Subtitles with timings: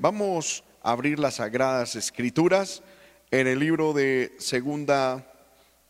[0.00, 2.84] Vamos a abrir las sagradas escrituras
[3.32, 5.26] en el libro de Segunda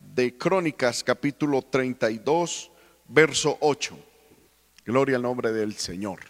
[0.01, 2.71] de Crónicas, capítulo 32,
[3.07, 3.99] verso 8.
[4.87, 6.21] Gloria al nombre del Señor.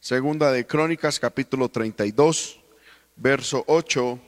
[0.00, 2.58] Segunda de Crónicas, capítulo 32,
[3.16, 4.18] verso 8,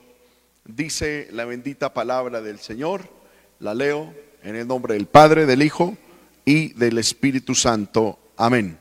[0.67, 3.09] dice la bendita palabra del Señor.
[3.59, 4.13] La leo
[4.43, 5.97] en el nombre del Padre, del Hijo
[6.45, 8.19] y del Espíritu Santo.
[8.37, 8.79] Amén.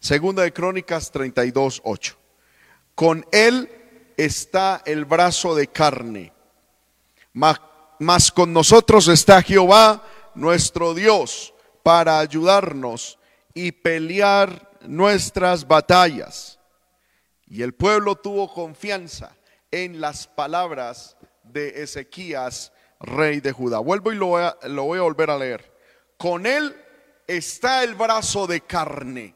[0.00, 2.19] Segunda de Crónicas 32, 8.
[2.94, 3.70] Con él
[4.16, 6.32] está el brazo de carne,
[7.32, 10.02] mas, con nosotros está Jehová,
[10.34, 13.18] nuestro Dios, para ayudarnos
[13.54, 16.58] y pelear nuestras batallas.
[17.46, 19.36] Y el pueblo tuvo confianza
[19.70, 23.78] en las palabras de Ezequías, rey de Judá.
[23.78, 25.78] Vuelvo y lo voy, a, lo voy a volver a leer.
[26.16, 26.76] Con él
[27.26, 29.34] está el brazo de carne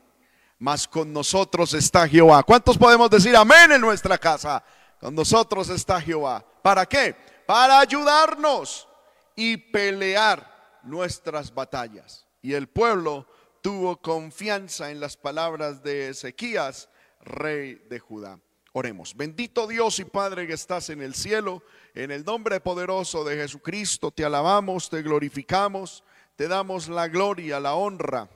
[0.65, 2.43] mas con nosotros está Jehová.
[2.43, 4.65] ¿Cuántos podemos decir amén en nuestra casa?
[4.99, 6.43] Con nosotros está Jehová.
[6.63, 7.15] ¿Para qué?
[7.47, 8.89] Para ayudarnos
[9.37, 12.27] y pelear nuestras batallas.
[12.41, 13.27] Y el pueblo
[13.61, 16.89] tuvo confianza en las palabras de Ezequías,
[17.21, 18.41] rey de Judá.
[18.73, 19.15] Oremos.
[19.15, 21.63] Bendito Dios y Padre que estás en el cielo,
[21.95, 26.05] en el nombre poderoso de Jesucristo, te alabamos, te glorificamos,
[26.37, 28.31] te damos la gloria, la honra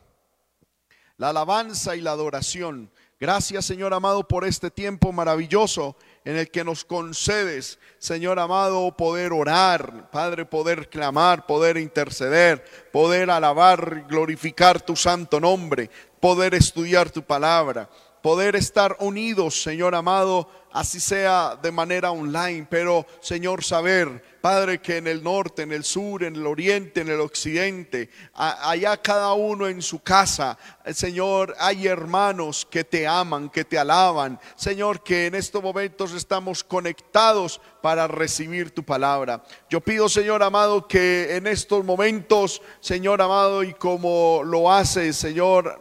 [1.19, 2.91] la alabanza y la adoración.
[3.21, 9.33] Gracias, Señor amado, por este tiempo maravilloso en el que nos concedes, Señor amado, poder
[9.33, 17.23] orar, Padre, poder clamar, poder interceder, poder alabar, glorificar tu santo nombre, poder estudiar tu
[17.23, 17.91] palabra,
[18.23, 24.99] poder estar unidos, Señor amado, así sea de manera online, pero Señor, saber, Padre, que
[24.99, 29.67] en el norte, en el sur, en el oriente, en el occidente, allá cada uno
[29.67, 30.59] en su casa,
[30.93, 36.63] Señor, hay hermanos que te aman, que te alaban, Señor, que en estos momentos estamos
[36.63, 39.43] conectados para recibir tu palabra.
[39.71, 45.81] Yo pido, Señor amado, que en estos momentos, Señor amado, y como lo hace, Señor,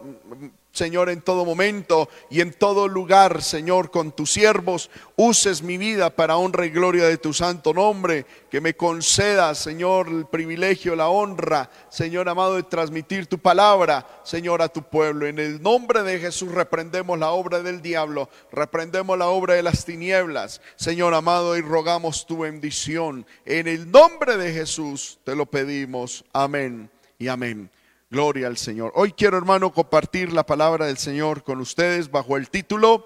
[0.78, 4.92] Señor, en todo momento y en todo lugar, Señor, con tus siervos.
[5.16, 8.28] Uses mi vida para honra y gloria de tu santo nombre.
[8.52, 14.62] Que me concedas, Señor, el privilegio, la honra, Señor amado, de transmitir tu palabra, Señor,
[14.62, 15.26] a tu pueblo.
[15.26, 19.84] En el nombre de Jesús reprendemos la obra del diablo, reprendemos la obra de las
[19.84, 23.26] tinieblas, Señor amado, y rogamos tu bendición.
[23.46, 26.24] En el nombre de Jesús te lo pedimos.
[26.34, 27.72] Amén y amén.
[28.10, 28.94] Gloria al Señor.
[28.96, 33.06] Hoy quiero, hermano, compartir la palabra del Señor con ustedes bajo el título,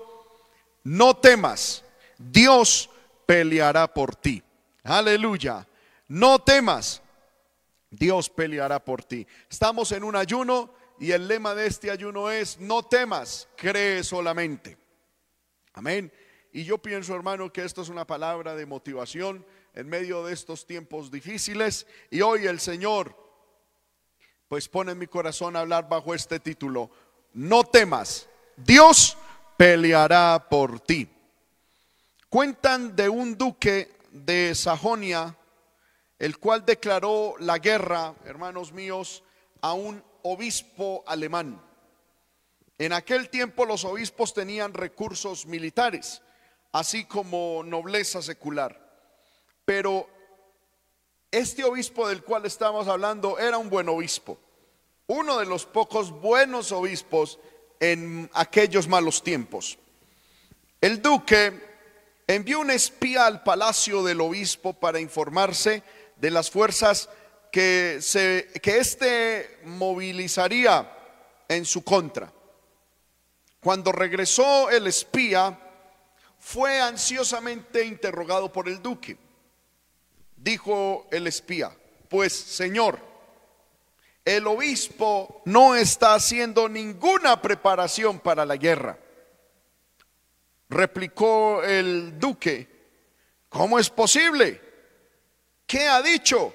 [0.83, 1.83] No temas,
[2.19, 2.89] Dios
[3.25, 4.43] peleará por ti.
[4.83, 5.67] Aleluya.
[6.07, 7.01] No temas,
[7.89, 9.25] Dios peleará por ti.
[9.49, 14.77] Estamos en un ayuno y el lema de este ayuno es, no temas, cree solamente.
[15.73, 16.11] Amén.
[16.53, 20.67] Y yo pienso, hermano, que esto es una palabra de motivación en medio de estos
[20.67, 21.87] tiempos difíciles.
[22.11, 23.15] Y hoy el Señor
[24.51, 26.91] pues pone en mi corazón hablar bajo este título.
[27.31, 29.17] No temas, Dios
[29.55, 31.07] peleará por ti.
[32.27, 35.37] Cuentan de un duque de Sajonia,
[36.19, 39.23] el cual declaró la guerra, hermanos míos,
[39.61, 41.63] a un obispo alemán.
[42.77, 46.21] En aquel tiempo los obispos tenían recursos militares,
[46.73, 48.77] así como nobleza secular.
[49.63, 50.09] Pero
[51.31, 54.37] este obispo del cual estamos hablando era un buen obispo,
[55.07, 57.39] uno de los pocos buenos obispos
[57.79, 59.77] en aquellos malos tiempos.
[60.81, 61.53] El duque
[62.27, 65.83] envió un espía al palacio del obispo para informarse
[66.17, 67.09] de las fuerzas
[67.51, 70.97] que, se, que éste movilizaría
[71.47, 72.31] en su contra.
[73.61, 75.57] Cuando regresó el espía,
[76.39, 79.17] fue ansiosamente interrogado por el duque
[80.43, 81.71] dijo el espía,
[82.09, 82.99] pues Señor,
[84.25, 88.97] el obispo no está haciendo ninguna preparación para la guerra.
[90.69, 92.67] Replicó el duque,
[93.49, 94.61] ¿cómo es posible?
[95.65, 96.53] ¿Qué ha dicho?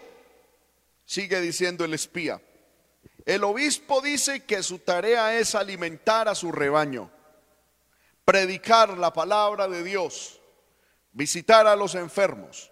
[1.04, 2.40] Sigue diciendo el espía.
[3.24, 7.10] El obispo dice que su tarea es alimentar a su rebaño,
[8.24, 10.40] predicar la palabra de Dios,
[11.12, 12.70] visitar a los enfermos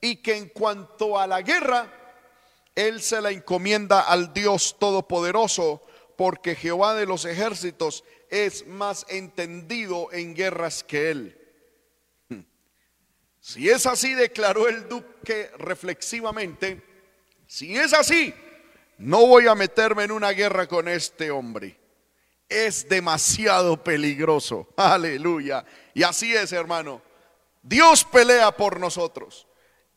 [0.00, 1.92] y que en cuanto a la guerra,
[2.74, 5.82] él se la encomienda al Dios Todopoderoso,
[6.16, 11.42] porque Jehová de los ejércitos es más entendido en guerras que él.
[13.40, 16.82] Si es así, declaró el duque reflexivamente,
[17.46, 18.34] si es así,
[18.98, 21.78] no voy a meterme en una guerra con este hombre.
[22.48, 24.68] Es demasiado peligroso.
[24.76, 25.64] Aleluya.
[25.94, 27.00] Y así es, hermano.
[27.62, 29.45] Dios pelea por nosotros.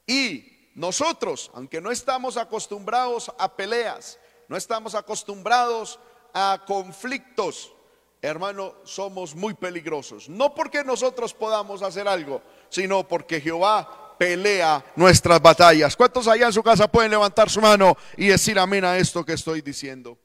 [0.10, 6.00] Y nosotros, aunque no estamos acostumbrados a peleas, no estamos acostumbrados
[6.34, 7.72] a conflictos,
[8.20, 10.28] hermano, somos muy peligrosos.
[10.28, 15.96] No porque nosotros podamos hacer algo, sino porque Jehová pelea nuestras batallas.
[15.96, 19.34] ¿Cuántos allá en su casa pueden levantar su mano y decir amén a esto que
[19.34, 20.18] estoy diciendo?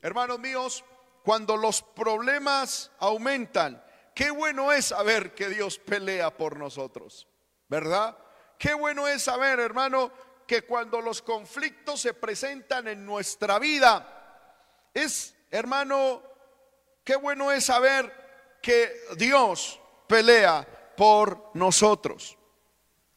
[0.00, 0.84] Hermanos míos,
[1.24, 3.82] cuando los problemas aumentan,
[4.14, 7.26] qué bueno es saber que Dios pelea por nosotros,
[7.68, 8.16] ¿verdad?
[8.58, 10.10] Qué bueno es saber, hermano,
[10.46, 16.22] que cuando los conflictos se presentan en nuestra vida, es, hermano,
[17.04, 19.78] qué bueno es saber que Dios
[20.08, 20.66] pelea
[20.96, 22.36] por nosotros.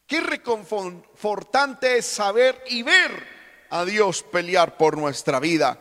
[0.06, 3.10] Qué reconfortante es saber y ver
[3.70, 5.78] a Dios pelear por nuestra vida.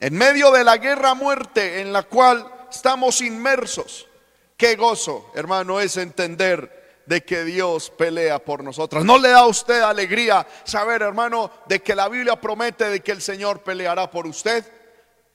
[0.00, 4.08] En medio de la guerra muerte en la cual estamos inmersos,
[4.56, 6.79] qué gozo, hermano, es entender
[7.10, 9.04] de que Dios pelea por nosotros.
[9.04, 13.10] ¿No le da a usted alegría saber, hermano, de que la Biblia promete de que
[13.10, 14.64] el Señor peleará por usted?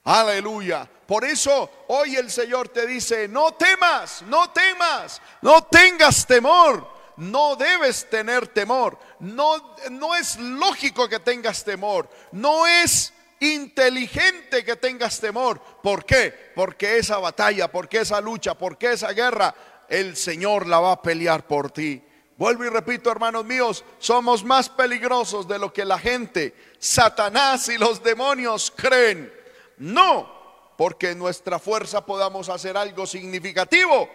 [0.04, 0.88] Aleluya.
[1.06, 6.96] Por eso hoy el Señor te dice, no temas, no temas, no tengas temor.
[7.18, 8.98] No debes tener temor.
[9.20, 12.08] No, no es lógico que tengas temor.
[12.32, 15.60] No es inteligente que tengas temor.
[15.82, 16.52] ¿Por qué?
[16.54, 19.54] Porque esa batalla, porque esa lucha, porque esa guerra,
[19.88, 22.02] el Señor la va a pelear por ti.
[22.36, 27.78] Vuelvo y repito, hermanos míos, somos más peligrosos de lo que la gente, Satanás y
[27.78, 29.32] los demonios creen.
[29.78, 34.08] No, porque nuestra fuerza podamos hacer algo significativo.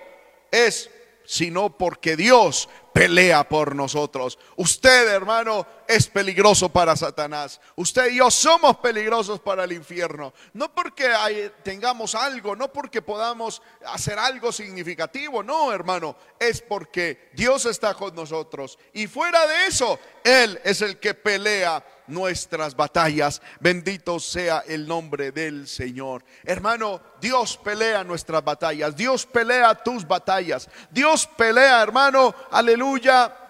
[0.52, 0.90] Es
[1.26, 4.38] sino porque Dios pelea por nosotros.
[4.56, 7.60] Usted, hermano, es peligroso para Satanás.
[7.76, 10.34] Usted y yo somos peligrosos para el infierno.
[10.54, 17.66] No porque tengamos algo, no porque podamos hacer algo significativo, no, hermano, es porque Dios
[17.66, 18.78] está con nosotros.
[18.94, 23.42] Y fuera de eso, Él es el que pelea nuestras batallas.
[23.60, 26.24] Bendito sea el nombre del Señor.
[26.44, 28.96] Hermano, Dios pelea nuestras batallas.
[28.96, 30.70] Dios pelea tus batallas.
[30.90, 32.81] Dios pelea, hermano, aleluya.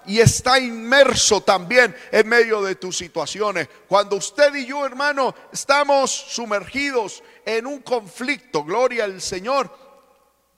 [0.06, 3.70] Y está inmerso también en medio de tus situaciones.
[3.88, 9.70] Cuando usted y yo, hermano, estamos sumergidos en un conflicto, gloria al Señor,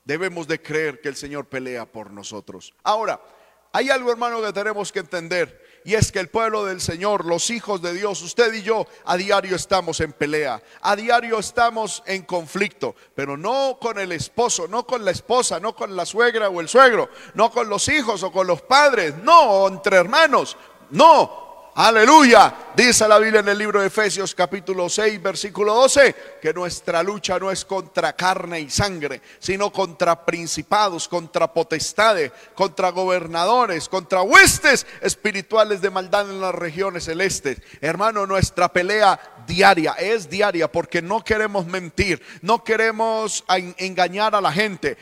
[0.05, 2.73] debemos de creer que el Señor pelea por nosotros.
[2.83, 3.19] Ahora,
[3.73, 7.49] hay algo, hermano, que tenemos que entender y es que el pueblo del Señor, los
[7.49, 12.23] hijos de Dios, usted y yo, a diario estamos en pelea, a diario estamos en
[12.23, 16.61] conflicto, pero no con el esposo, no con la esposa, no con la suegra o
[16.61, 20.57] el suegro, no con los hijos o con los padres, no, entre hermanos,
[20.91, 21.43] no,
[21.75, 22.53] Aleluya.
[22.75, 27.37] Dice la Biblia en el libro de Efesios capítulo 6 versículo 12 que nuestra lucha
[27.37, 34.87] no es contra carne y sangre, sino contra principados, contra potestades, contra gobernadores, contra huestes
[35.01, 37.61] espirituales de maldad en las regiones celestes.
[37.79, 43.43] Hermano, nuestra pelea diaria, es diaria porque no queremos mentir, no queremos
[43.77, 44.97] engañar a la gente.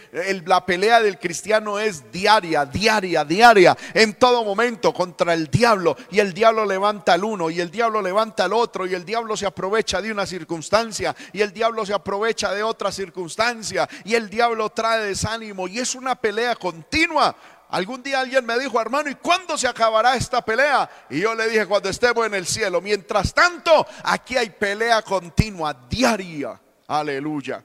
[0.46, 6.20] la pelea del cristiano es diaria, diaria, diaria, en todo momento contra el diablo y
[6.20, 9.46] el diablo levanta al uno y el diablo levanta al otro y el diablo se
[9.46, 14.70] aprovecha de una circunstancia y el diablo se aprovecha de otra circunstancia y el diablo
[14.70, 17.36] trae desánimo y es una pelea continua.
[17.70, 20.90] Algún día alguien me dijo, hermano, ¿y cuándo se acabará esta pelea?
[21.10, 22.82] Y yo le dije, cuando estemos en el cielo.
[22.82, 26.60] Mientras tanto, aquí hay pelea continua, diaria.
[26.88, 27.64] Aleluya.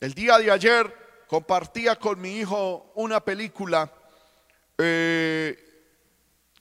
[0.00, 3.92] El día de ayer compartía con mi hijo una película
[4.78, 5.58] eh,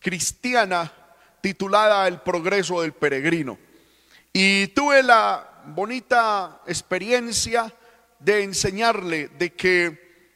[0.01, 0.91] cristiana
[1.43, 3.59] titulada El progreso del peregrino.
[4.31, 7.71] Y tuve la bonita experiencia
[8.17, 10.31] de enseñarle de que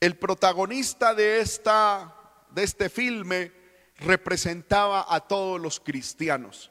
[0.00, 2.14] el protagonista de, esta,
[2.48, 3.52] de este filme
[3.98, 6.70] representaba a todos los cristianos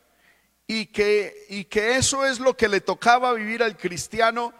[0.65, 4.55] y que, y que eso es lo que le tocaba vivir al cristiano,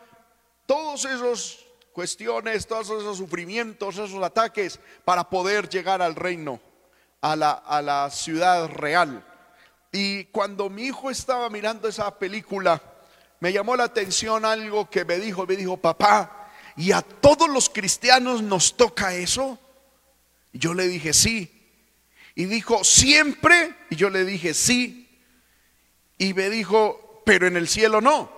[0.67, 6.66] todos esos cuestiones, todos esos sufrimientos, esos ataques para poder llegar al reino
[7.21, 9.23] a la, a la ciudad real.
[9.91, 12.81] Y cuando mi hijo estaba mirando esa película,
[13.39, 17.69] me llamó la atención algo que me dijo, me dijo, papá, ¿y a todos los
[17.69, 19.59] cristianos nos toca eso?
[20.51, 21.53] Y yo le dije, sí.
[22.35, 23.75] Y dijo, ¿siempre?
[23.89, 25.21] Y yo le dije, sí.
[26.17, 28.31] Y me dijo, pero en el cielo no.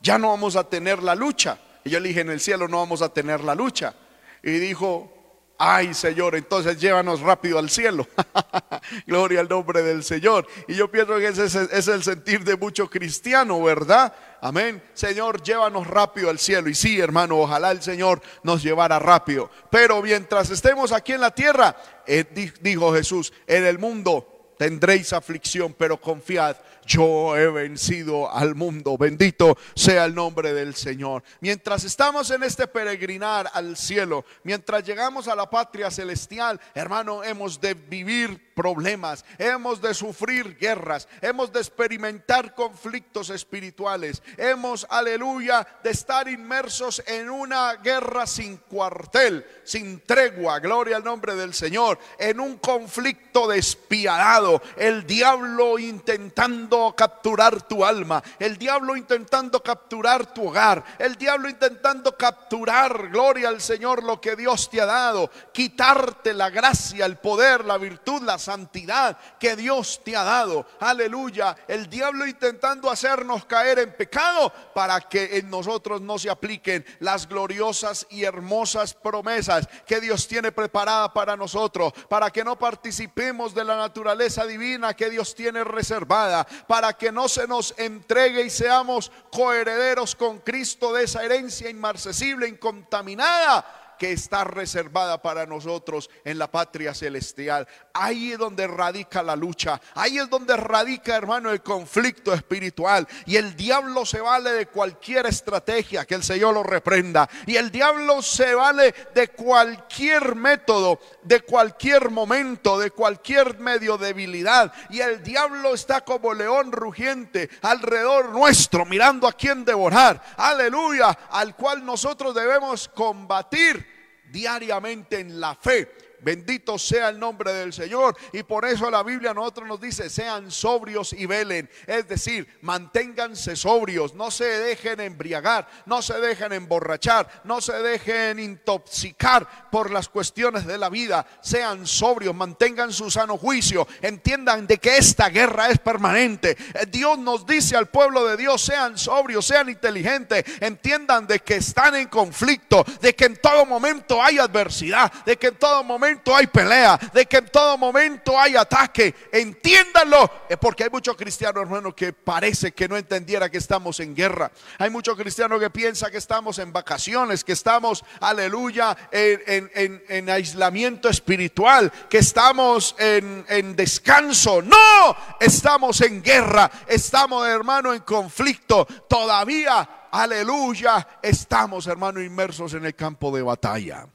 [0.00, 1.58] Ya no vamos a tener la lucha.
[1.84, 3.94] Y yo le dije, en el cielo no vamos a tener la lucha.
[4.42, 5.21] Y dijo,
[5.64, 8.08] Ay, Señor, entonces llévanos rápido al cielo.
[9.06, 10.44] Gloria al nombre del Señor.
[10.66, 14.12] Y yo pienso que ese es, el sentir de mucho cristiano, ¿verdad?
[14.40, 14.82] Amén.
[14.92, 16.68] Señor, llévanos rápido al cielo.
[16.68, 19.50] Y sí, hermano, ojalá el Señor nos llevara rápido.
[19.70, 21.76] Pero mientras estemos aquí en la tierra,
[22.08, 22.24] eh,
[22.60, 28.96] dijo Jesús, en el mundo tendréis aflicción, pero confiad, yo he vencido al mundo.
[28.96, 31.22] Bendito sea el nombre del Señor.
[31.40, 37.60] Mientras estamos en este peregrinar al cielo, mientras llegamos a la patria celestial, hermano, hemos
[37.60, 45.90] de vivir problemas, hemos de sufrir guerras, hemos de experimentar conflictos espirituales, hemos, aleluya, de
[45.90, 52.38] estar inmersos en una guerra sin cuartel, sin tregua, gloria al nombre del Señor, en
[52.38, 60.84] un conflicto despiadado, el diablo intentando capturar tu alma, el diablo intentando capturar tu hogar,
[61.00, 66.48] el diablo intentando capturar, gloria al Señor, lo que Dios te ha dado, quitarte la
[66.50, 70.66] gracia, el poder, la virtud, la santidad que Dios te ha dado.
[70.80, 71.56] Aleluya.
[71.66, 77.26] El diablo intentando hacernos caer en pecado para que en nosotros no se apliquen las
[77.26, 83.64] gloriosas y hermosas promesas que Dios tiene preparada para nosotros, para que no participemos de
[83.64, 89.10] la naturaleza divina que Dios tiene reservada, para que no se nos entregue y seamos
[89.30, 96.50] coherederos con Cristo de esa herencia inmarcesible, incontaminada que está reservada para nosotros en la
[96.50, 97.68] patria celestial.
[97.94, 99.80] Ahí es donde radica la lucha.
[99.94, 103.06] Ahí es donde radica, hermano, el conflicto espiritual.
[103.26, 107.30] Y el diablo se vale de cualquier estrategia, que el Señor lo reprenda.
[107.46, 114.72] Y el diablo se vale de cualquier método, de cualquier momento, de cualquier medio debilidad.
[114.90, 120.20] Y el diablo está como león rugiente alrededor nuestro, mirando a quién devorar.
[120.38, 123.91] Aleluya, al cual nosotros debemos combatir
[124.32, 125.88] diariamente en la fe
[126.22, 128.16] Bendito sea el nombre del Señor.
[128.32, 131.68] Y por eso la Biblia a nosotros nos dice, sean sobrios y velen.
[131.86, 138.38] Es decir, manténganse sobrios, no se dejen embriagar, no se dejen emborrachar, no se dejen
[138.38, 141.26] intoxicar por las cuestiones de la vida.
[141.40, 143.86] Sean sobrios, mantengan su sano juicio.
[144.00, 146.56] Entiendan de que esta guerra es permanente.
[146.74, 150.44] Eh, Dios nos dice al pueblo de Dios, sean sobrios, sean inteligentes.
[150.60, 155.48] Entiendan de que están en conflicto, de que en todo momento hay adversidad, de que
[155.48, 159.14] en todo momento hay pelea, de que en todo momento hay ataque.
[159.32, 164.50] Entiéndanlo, porque hay muchos cristianos, hermanos, que parece que no entendiera que estamos en guerra.
[164.78, 171.92] Hay muchos cristianos que piensan que estamos en vacaciones, que estamos, aleluya, en, aislamiento espiritual,
[172.08, 174.62] que estamos en, en descanso.
[174.62, 178.86] No, estamos en guerra, estamos, hermano, en conflicto.
[179.08, 184.06] Todavía, aleluya, estamos, hermano, inmersos en el campo de batalla.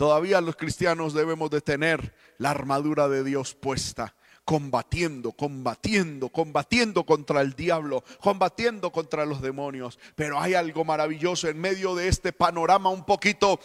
[0.00, 4.14] Todavía los cristianos debemos de tener la armadura de Dios puesta,
[4.46, 9.98] combatiendo, combatiendo, combatiendo contra el diablo, combatiendo contra los demonios.
[10.16, 13.60] Pero hay algo maravilloso en medio de este panorama un poquito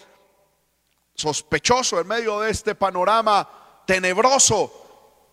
[1.14, 3.48] sospechoso, en medio de este panorama
[3.88, 4.86] tenebroso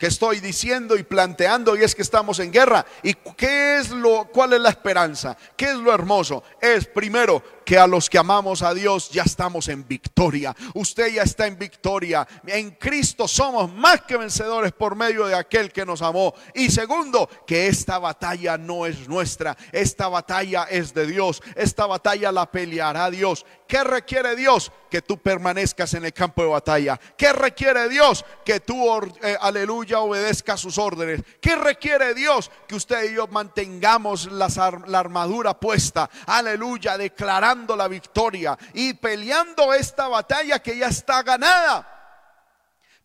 [0.02, 2.84] que estoy diciendo y planteando y es que estamos en guerra.
[3.02, 5.36] ¿Y qué es lo cuál es la esperanza?
[5.56, 6.42] ¿Qué es lo hermoso?
[6.60, 10.54] Es primero que a los que amamos a Dios ya estamos en victoria.
[10.74, 12.26] Usted ya está en victoria.
[12.46, 16.34] En Cristo somos más que vencedores por medio de aquel que nos amó.
[16.54, 19.56] Y segundo, que esta batalla no es nuestra.
[19.70, 21.42] Esta batalla es de Dios.
[21.54, 23.46] Esta batalla la peleará Dios.
[23.66, 24.70] ¿Qué requiere Dios?
[24.90, 27.00] Que tú permanezcas en el campo de batalla.
[27.16, 28.24] ¿Qué requiere Dios?
[28.44, 28.84] Que tú,
[29.22, 31.22] eh, aleluya, obedezcas sus órdenes.
[31.40, 32.50] ¿Qué requiere Dios?
[32.68, 34.48] Que usted y yo mantengamos la
[34.98, 36.10] armadura puesta.
[36.26, 41.88] Aleluya, declarando la victoria y peleando esta batalla que ya está ganada.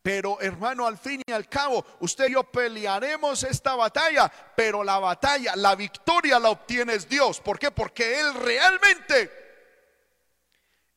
[0.01, 4.99] Pero hermano, al fin y al cabo, usted y yo pelearemos esta batalla, pero la
[4.99, 7.41] batalla, la victoria la obtiene Dios.
[7.41, 7.71] ¿Por qué?
[7.71, 9.31] Porque Él realmente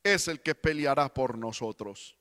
[0.05, 2.17] es el que peleará por nosotros.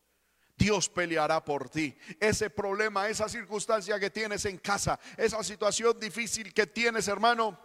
[0.57, 1.95] Dios peleará por ti.
[2.19, 7.57] Ese problema, esa circunstancia que tienes en casa, esa situación difícil que tienes, hermano,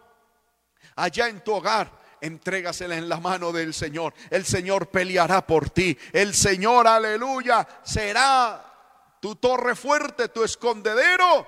[0.95, 4.13] allá en tu hogar, entrégasela en la mano del Señor.
[4.29, 5.97] El Señor peleará por ti.
[6.11, 8.73] El Señor, aleluya, será
[9.19, 11.47] tu torre fuerte, tu escondedero.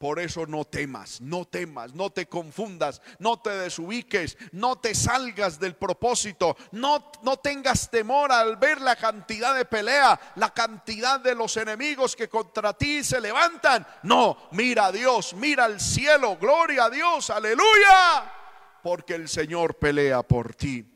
[0.00, 5.60] Por eso no temas, no temas, no te confundas, no te desubiques, no te salgas
[5.60, 11.34] del propósito, no, no tengas temor al ver la cantidad de pelea, la cantidad de
[11.34, 13.86] los enemigos que contra ti se levantan.
[14.04, 18.39] No, mira a Dios, mira al cielo, gloria a Dios, aleluya
[18.82, 20.86] porque el Señor pelea por ti.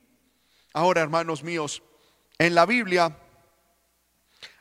[0.72, 1.82] Ahora, hermanos míos,
[2.38, 3.16] en la Biblia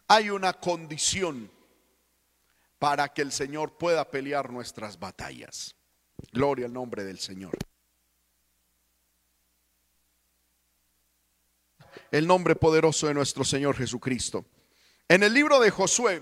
[0.07, 1.49] hay una condición
[2.77, 5.75] para que el Señor pueda pelear nuestras batallas.
[6.31, 7.57] Gloria al nombre del Señor.
[12.11, 14.45] El nombre poderoso de nuestro Señor Jesucristo.
[15.07, 16.21] En el libro de Josué,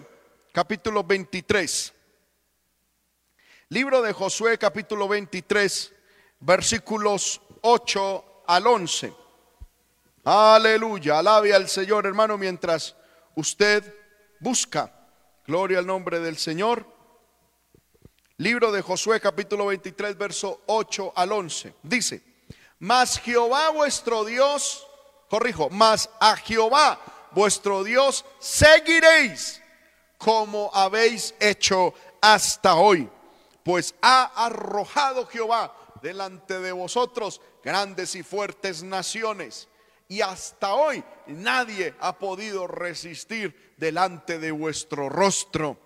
[0.53, 1.93] capítulo 23.
[3.69, 5.93] Libro de Josué, capítulo 23
[6.41, 9.13] versículos 8 al 11.
[10.23, 12.95] Aleluya, alabe al Señor hermano mientras
[13.35, 13.83] usted
[14.39, 14.91] busca.
[15.47, 16.85] Gloria al nombre del Señor.
[18.37, 21.75] Libro de Josué capítulo 23, verso 8 al 11.
[21.83, 22.23] Dice,
[22.79, 24.87] mas Jehová vuestro Dios,
[25.29, 26.99] corrijo, mas a Jehová
[27.31, 29.61] vuestro Dios seguiréis
[30.17, 33.09] como habéis hecho hasta hoy.
[33.63, 35.71] Pues ha arrojado Jehová
[36.01, 39.67] delante de vosotros grandes y fuertes naciones.
[40.07, 45.77] Y hasta hoy nadie ha podido resistir delante de vuestro rostro.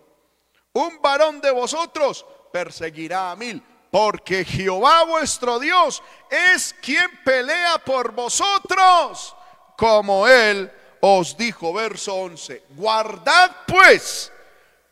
[0.74, 8.14] Un varón de vosotros perseguirá a mil, porque Jehová vuestro Dios es quien pelea por
[8.14, 9.36] vosotros,
[9.78, 14.32] como él os dijo, verso 11, guardad pues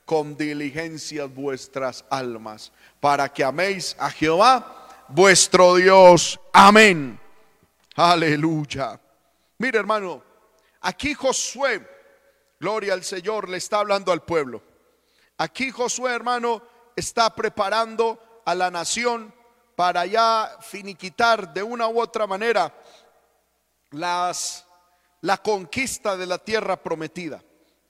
[0.06, 4.83] con diligencia vuestras almas, para que améis a Jehová
[5.14, 6.40] vuestro Dios.
[6.52, 7.20] Amén.
[7.96, 9.00] Aleluya.
[9.60, 10.24] Mire hermano,
[10.82, 11.88] aquí Josué,
[12.60, 14.64] gloria al Señor, le está hablando al pueblo.
[15.38, 16.64] Aquí Josué, hermano,
[16.96, 19.34] está preparando a la nación
[19.76, 22.74] para ya finiquitar de una u otra manera
[23.92, 24.66] las,
[25.22, 27.44] la conquista de la tierra prometida.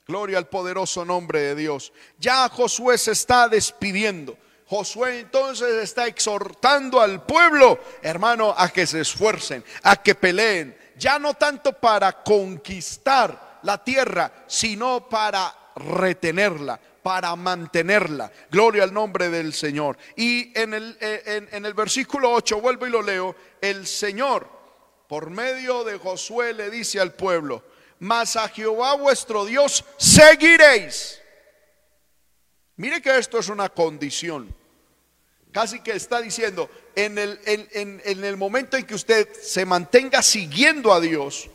[0.06, 1.94] Gloria al poderoso nombre de Dios.
[2.20, 4.38] Ya Josué se está despidiendo.
[4.68, 11.20] Josué entonces está exhortando al pueblo, hermano, a que se esfuercen, a que peleen, ya
[11.20, 18.32] no tanto para conquistar la tierra, sino para retenerla, para mantenerla.
[18.50, 19.98] Gloria al nombre del Señor.
[20.16, 24.48] Y en el, eh, en, el versículo 8, vuelvo y lo leo, el Señor,
[25.08, 27.64] por medio de Josué, le dice al pueblo,
[28.00, 31.23] mas a Jehová vuestro Dios seguiréis.
[32.78, 34.54] Mire que esto es una condición.
[35.52, 40.24] Casi que está diciendo, en el, en, en el momento en que usted se mantenga
[40.24, 41.50] siguiendo a Dios,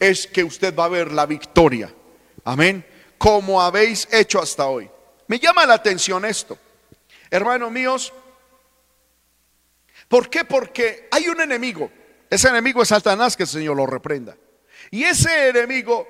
[0.00, 1.94] es que usted va a ver la victoria.
[2.44, 2.84] Amén
[3.18, 4.90] como habéis hecho hasta hoy.
[5.26, 6.58] Me llama la atención esto.
[7.30, 8.12] Hermanos míos,
[10.08, 10.44] ¿por qué?
[10.44, 11.90] Porque hay un enemigo.
[12.30, 14.36] Ese enemigo es Satanás, que el Señor lo reprenda.
[14.90, 16.06] Y ese enemigo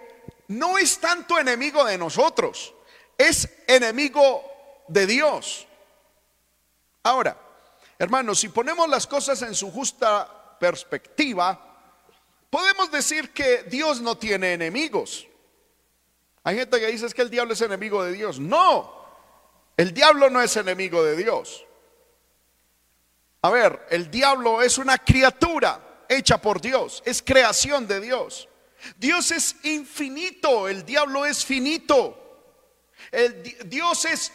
[0.48, 2.74] no es tanto enemigo de nosotros,
[3.16, 4.44] es enemigo
[4.88, 5.66] de Dios.
[7.02, 7.36] Ahora,
[7.98, 11.58] hermanos, si ponemos las cosas en su justa perspectiva,
[12.50, 15.26] podemos decir que Dios no tiene enemigos.
[16.42, 18.38] Hay gente que dice que el diablo es enemigo de Dios.
[18.38, 19.04] No,
[19.76, 21.64] el diablo no es enemigo de Dios.
[23.42, 28.48] A ver, el diablo es una criatura hecha por Dios, es creación de Dios.
[28.96, 32.22] Dios es infinito, el diablo es finito.
[33.10, 34.32] El, Dios es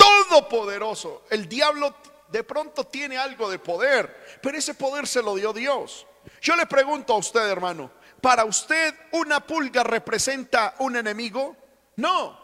[0.00, 1.22] todopoderoso.
[1.30, 1.94] El diablo
[2.28, 6.06] de pronto tiene algo de poder, pero ese poder se lo dio Dios.
[6.40, 11.56] Yo le pregunto a usted, hermano, ¿Para usted una pulga representa un enemigo?
[11.96, 12.38] No.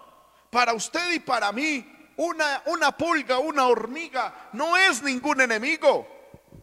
[0.51, 6.07] Para usted y para mí una, una pulga, una hormiga no es ningún enemigo.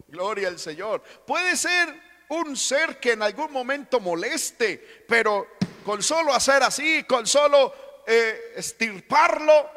[0.08, 1.04] Gloria al Señor.
[1.28, 5.48] Puede ser un ser que en algún momento moleste, pero
[5.86, 9.70] con solo hacer así, con solo eh, estirparlo,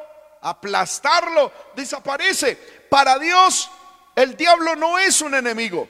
[0.46, 2.56] aplastarlo, desaparece.
[2.88, 3.68] Para Dios
[4.14, 5.88] el diablo no es un enemigo,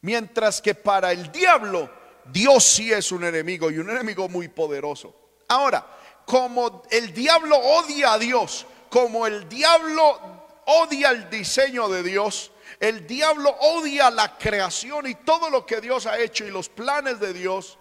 [0.00, 1.90] mientras que para el diablo
[2.24, 5.14] Dios sí es un enemigo y un enemigo muy poderoso.
[5.48, 5.86] Ahora,
[6.24, 10.20] como el diablo odia a Dios, como el diablo
[10.66, 16.06] odia el diseño de Dios, el diablo odia la creación y todo lo que Dios
[16.06, 17.76] ha hecho y los planes de Dios,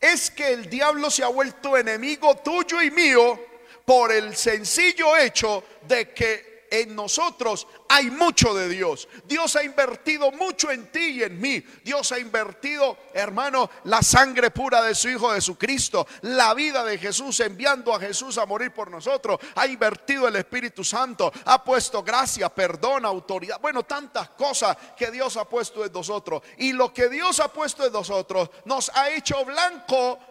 [0.00, 3.49] es que el diablo se ha vuelto enemigo tuyo y mío
[3.90, 9.08] por el sencillo hecho de que en nosotros hay mucho de Dios.
[9.24, 11.60] Dios ha invertido mucho en ti y en mí.
[11.82, 17.40] Dios ha invertido, hermano, la sangre pura de su Hijo Jesucristo, la vida de Jesús,
[17.40, 19.40] enviando a Jesús a morir por nosotros.
[19.56, 23.60] Ha invertido el Espíritu Santo, ha puesto gracia, perdón, autoridad.
[23.60, 26.42] Bueno, tantas cosas que Dios ha puesto en nosotros.
[26.58, 30.29] Y lo que Dios ha puesto en nosotros nos ha hecho blanco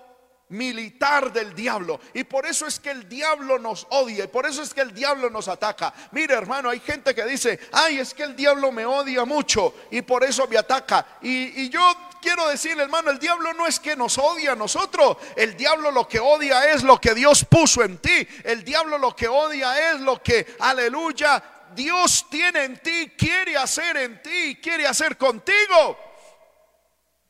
[0.50, 2.00] militar del diablo.
[2.14, 4.26] Y por eso es que el diablo nos odia.
[4.26, 5.94] Y por eso es que el diablo nos ataca.
[6.12, 10.02] Mire hermano, hay gente que dice, ay, es que el diablo me odia mucho y
[10.02, 11.06] por eso me ataca.
[11.22, 11.82] Y, yo
[12.22, 15.18] quiero decirle, hermano, el diablo no es que nos odia a nosotros.
[15.36, 18.28] El diablo lo que odia es lo que Dios puso en ti.
[18.44, 21.44] El diablo lo que odia es lo que, aleluya,
[21.76, 25.98] Dios tiene en ti, quiere hacer en ti, quiere hacer contigo.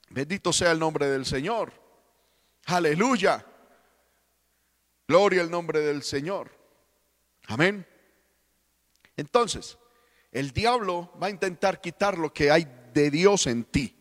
[0.09, 1.78] Bendito sea el nombre del Señor.
[2.69, 3.43] Aleluya.
[5.07, 6.51] Gloria al nombre del Señor.
[7.47, 7.85] Amén.
[9.17, 9.77] Entonces,
[10.31, 13.95] el diablo va a intentar quitar lo que hay de Dios en ti.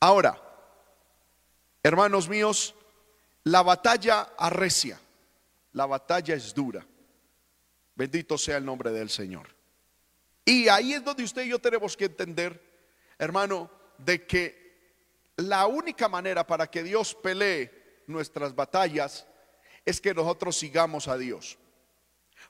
[0.00, 0.42] Ahora,
[1.84, 2.74] hermanos míos,
[3.44, 5.00] la batalla arrecia,
[5.72, 6.84] la batalla es dura.
[7.94, 9.54] Bendito sea el nombre del Señor.
[10.44, 12.60] Y ahí es donde usted y yo tenemos que entender,
[13.18, 14.69] hermano, de que
[15.42, 19.26] la única manera para que Dios pelee nuestras batallas
[19.84, 21.58] es que nosotros sigamos a Dios.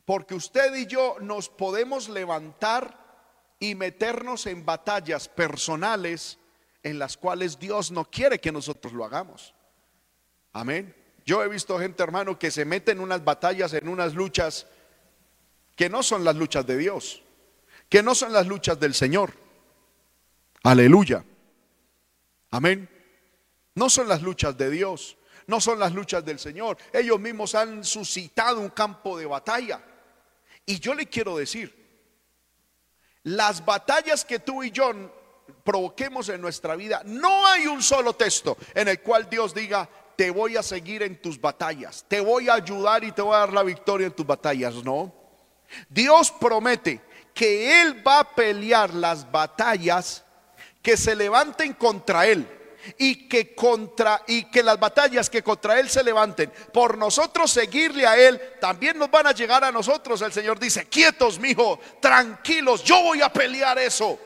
[0.04, 2.98] Porque usted y yo nos podemos levantar
[3.58, 6.38] y meternos en batallas personales
[6.82, 9.54] en las cuales Dios no quiere que nosotros lo hagamos.
[10.52, 10.94] Amén.
[11.24, 14.66] Yo he visto gente, hermano, que se mete en unas batallas, en unas luchas
[15.76, 17.22] que no son las luchas de Dios,
[17.88, 19.32] que no son las luchas del Señor.
[20.62, 21.24] Aleluya.
[22.50, 22.88] Amén.
[23.74, 26.76] No son las luchas de Dios, no son las luchas del Señor.
[26.92, 29.80] Ellos mismos han suscitado un campo de batalla.
[30.66, 31.80] Y yo le quiero decir,
[33.24, 34.92] las batallas que tú y yo
[35.64, 40.30] provoquemos en nuestra vida, no hay un solo texto en el cual Dios diga, te
[40.30, 43.52] voy a seguir en tus batallas, te voy a ayudar y te voy a dar
[43.52, 44.74] la victoria en tus batallas.
[44.84, 45.14] No.
[45.88, 47.00] Dios promete
[47.32, 50.24] que Él va a pelear las batallas
[50.82, 52.46] que se levanten contra Él
[52.98, 58.06] y que contra y que las batallas que contra él se levanten por nosotros seguirle
[58.06, 60.22] a él también nos van a llegar a nosotros.
[60.22, 64.18] El Señor dice, "Quietos, mijo, tranquilos, yo voy a pelear eso."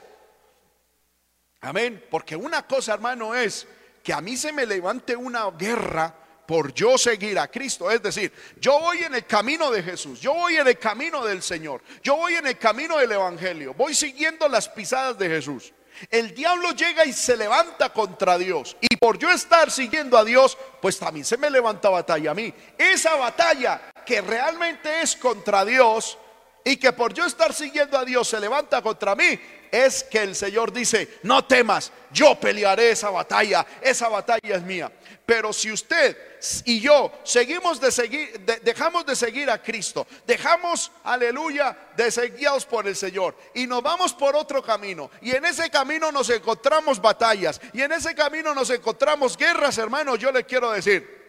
[1.60, 3.66] Amén, porque una cosa, hermano, es
[4.02, 6.14] que a mí se me levante una guerra
[6.46, 7.90] por yo seguir a Cristo.
[7.90, 11.42] Es decir, yo voy en el camino de Jesús, yo voy en el camino del
[11.42, 15.72] Señor, yo voy en el camino del Evangelio, voy siguiendo las pisadas de Jesús.
[16.10, 18.76] El diablo llega y se levanta contra Dios.
[18.80, 22.52] Y por yo estar siguiendo a Dios, pues también se me levanta batalla a mí.
[22.76, 26.18] Esa batalla que realmente es contra Dios
[26.64, 29.38] y que por yo estar siguiendo a Dios se levanta contra mí,
[29.74, 34.92] es que el Señor dice, no temas, yo pelearé esa batalla, esa batalla es mía.
[35.26, 36.16] Pero si usted
[36.64, 42.86] y yo seguimos de seguir, dejamos de seguir a Cristo, dejamos, aleluya, de seguidos por
[42.86, 45.10] el Señor y nos vamos por otro camino.
[45.22, 50.18] Y en ese camino nos encontramos batallas y en ese camino nos encontramos guerras, hermanos.
[50.18, 51.23] Yo le quiero decir,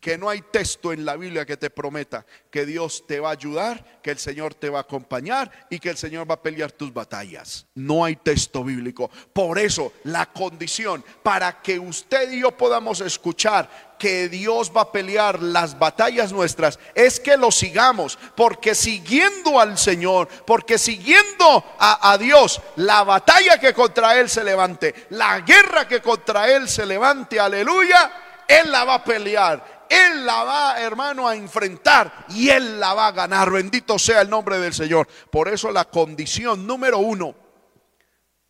[0.00, 3.32] que no hay texto en la Biblia que te prometa que Dios te va a
[3.32, 6.72] ayudar, que el Señor te va a acompañar y que el Señor va a pelear
[6.72, 7.66] tus batallas.
[7.74, 9.10] No hay texto bíblico.
[9.32, 14.92] Por eso la condición para que usted y yo podamos escuchar que Dios va a
[14.92, 22.12] pelear las batallas nuestras es que lo sigamos, porque siguiendo al Señor, porque siguiendo a,
[22.12, 26.84] a, Dios, la batalla que contra Él se levante, la guerra que contra Él se
[26.84, 32.80] levante, aleluya, Él la va a pelear él la va, hermano, a enfrentar y Él
[32.80, 33.50] la va a ganar.
[33.50, 35.08] Bendito sea el nombre del Señor.
[35.30, 37.34] Por eso la condición número uno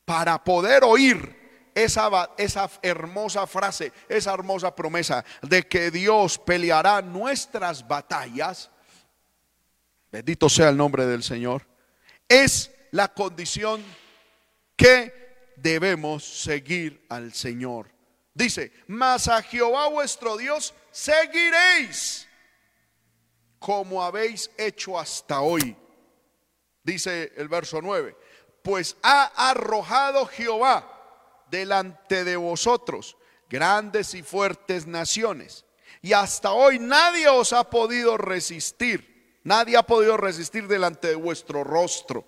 [0.05, 7.87] para poder oír esa, esa hermosa frase, esa hermosa promesa de que Dios peleará nuestras
[7.87, 8.71] batallas,
[10.11, 11.67] bendito sea el nombre del Señor,
[12.29, 13.85] es la condición
[14.77, 17.91] que debemos seguir al Señor.
[18.33, 22.27] Dice, mas a Jehová vuestro Dios seguiréis
[23.59, 25.77] como habéis hecho hasta hoy.
[26.83, 28.17] Dice el verso 9,
[28.63, 33.19] pues ha arrojado Jehová delante de vosotros
[33.51, 35.67] grandes y fuertes naciones.
[36.01, 39.39] Y hasta hoy nadie os ha podido resistir.
[39.45, 42.25] Nadie ha podido resistir delante de vuestro rostro.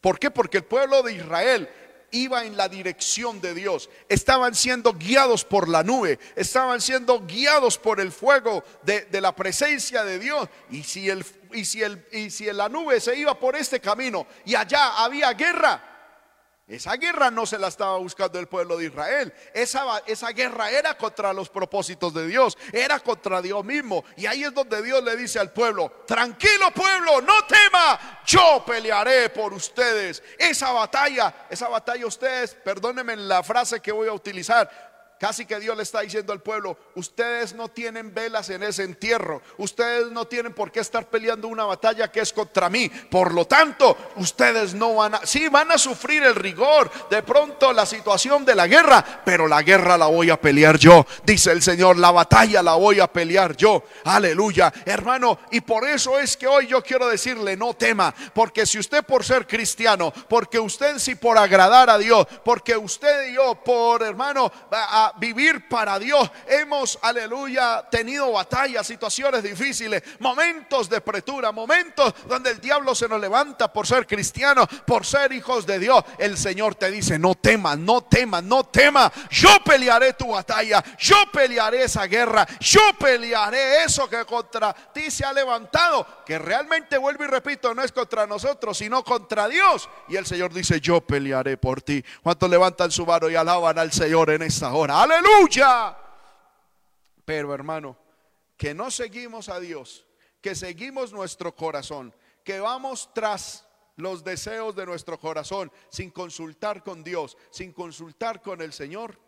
[0.00, 0.30] ¿Por qué?
[0.30, 1.68] Porque el pueblo de Israel
[2.12, 3.90] iba en la dirección de Dios.
[4.08, 9.34] Estaban siendo guiados por la nube, estaban siendo guiados por el fuego de, de la
[9.34, 10.48] presencia de Dios.
[10.70, 14.26] Y si, el, y, si el, y si la nube se iba por este camino
[14.44, 15.91] y allá había guerra,
[16.76, 19.32] esa guerra no se la estaba buscando el pueblo de Israel.
[19.52, 22.56] Esa, esa, guerra era contra los propósitos de Dios.
[22.72, 24.04] Era contra Dios mismo.
[24.16, 28.20] Y ahí es donde Dios le dice al pueblo, tranquilo pueblo, no tema.
[28.24, 30.22] Yo pelearé por ustedes.
[30.38, 34.91] Esa batalla, esa batalla ustedes, perdónenme la frase que voy a utilizar.
[35.22, 39.40] Casi que Dios le está diciendo al pueblo, ustedes no tienen velas en ese entierro,
[39.56, 42.88] ustedes no tienen por qué estar peleando una batalla que es contra mí.
[42.88, 47.72] Por lo tanto, ustedes no van a, sí van a sufrir el rigor, de pronto
[47.72, 51.62] la situación de la guerra, pero la guerra la voy a pelear yo, dice el
[51.62, 53.84] Señor, la batalla la voy a pelear yo.
[54.02, 58.80] Aleluya, hermano, y por eso es que hoy yo quiero decirle, no tema, porque si
[58.80, 63.54] usted por ser cristiano, porque usted si por agradar a Dios, porque usted y yo
[63.54, 66.30] por hermano, a, vivir para Dios.
[66.46, 73.20] Hemos, aleluya, tenido batallas, situaciones difíciles, momentos de pretura, momentos donde el diablo se nos
[73.20, 76.02] levanta por ser cristiano, por ser hijos de Dios.
[76.18, 79.12] El Señor te dice, no temas, no temas, no temas.
[79.30, 85.24] Yo pelearé tu batalla, yo pelearé esa guerra, yo pelearé eso que contra ti se
[85.24, 89.88] ha levantado, que realmente vuelvo y repito, no es contra nosotros, sino contra Dios.
[90.08, 92.04] Y el Señor dice, yo pelearé por ti.
[92.22, 95.01] ¿Cuántos levantan su mano y alaban al Señor en esta hora?
[95.02, 95.98] Aleluya.
[97.24, 97.98] Pero hermano,
[98.56, 100.06] que no seguimos a Dios,
[100.40, 107.02] que seguimos nuestro corazón, que vamos tras los deseos de nuestro corazón sin consultar con
[107.02, 109.18] Dios, sin consultar con el Señor.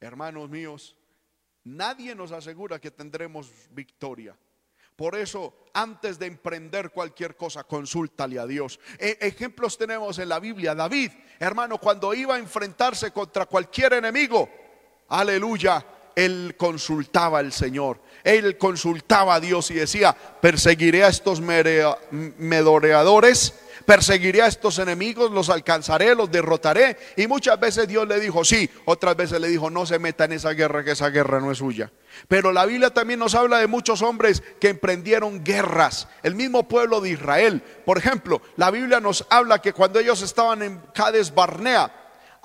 [0.00, 0.96] Hermanos míos,
[1.64, 4.36] nadie nos asegura que tendremos victoria.
[4.98, 8.80] Por eso, antes de emprender cualquier cosa, consúltale a Dios.
[8.98, 10.74] E, ejemplos tenemos en la Biblia.
[10.74, 14.48] David, hermano, cuando iba a enfrentarse contra cualquier enemigo,
[15.10, 18.00] aleluya, él consultaba al Señor.
[18.24, 23.54] Él consultaba a Dios y decía, perseguiré a estos medoreadores
[23.88, 26.98] perseguiré a estos enemigos, los alcanzaré, los derrotaré.
[27.16, 30.32] Y muchas veces Dios le dijo sí, otras veces le dijo no se meta en
[30.32, 31.90] esa guerra, que esa guerra no es suya.
[32.28, 36.06] Pero la Biblia también nos habla de muchos hombres que emprendieron guerras.
[36.22, 37.62] El mismo pueblo de Israel.
[37.86, 41.90] Por ejemplo, la Biblia nos habla que cuando ellos estaban en Cades Barnea,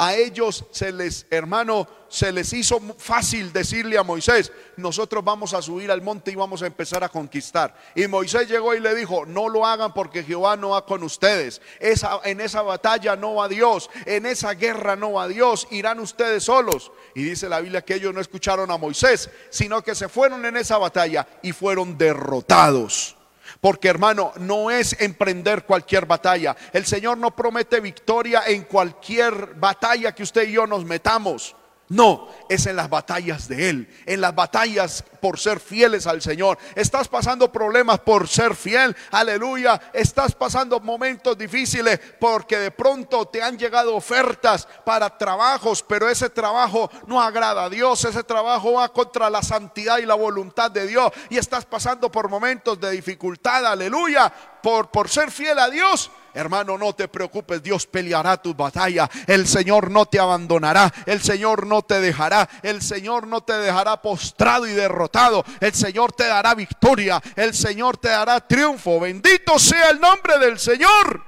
[0.05, 5.61] a ellos se les, hermano, se les hizo fácil decirle a Moisés, nosotros vamos a
[5.61, 7.75] subir al monte y vamos a empezar a conquistar.
[7.95, 11.61] Y Moisés llegó y le dijo, no lo hagan porque Jehová no va con ustedes.
[11.79, 16.91] En esa batalla no va Dios, en esa guerra no va Dios, irán ustedes solos.
[17.15, 20.57] Y dice la Biblia que ellos no escucharon a Moisés, sino que se fueron en
[20.57, 23.15] esa batalla y fueron derrotados.
[23.63, 26.53] Porque hermano, no es emprender cualquier batalla.
[26.73, 31.55] El Señor no promete victoria en cualquier batalla que usted y yo nos metamos.
[31.93, 36.57] No, es en las batallas de Él, en las batallas por ser fieles al Señor.
[36.73, 39.79] Estás pasando problemas por ser fiel, aleluya.
[39.93, 46.31] Estás pasando momentos difíciles porque de pronto te han llegado ofertas para trabajos, pero ese
[46.31, 50.87] trabajo no agrada a Dios, ese trabajo va contra la santidad y la voluntad de
[50.87, 51.11] Dios.
[51.29, 56.77] Y estás pasando por momentos de dificultad, aleluya, por, por ser fiel a Dios Hermano,
[56.77, 59.09] no te preocupes, Dios peleará tu batalla.
[59.27, 64.01] El Señor no te abandonará, el Señor no te dejará, el Señor no te dejará
[64.01, 65.45] postrado y derrotado.
[65.59, 68.99] El Señor te dará victoria, el Señor te dará triunfo.
[68.99, 71.23] Bendito sea el nombre del Señor.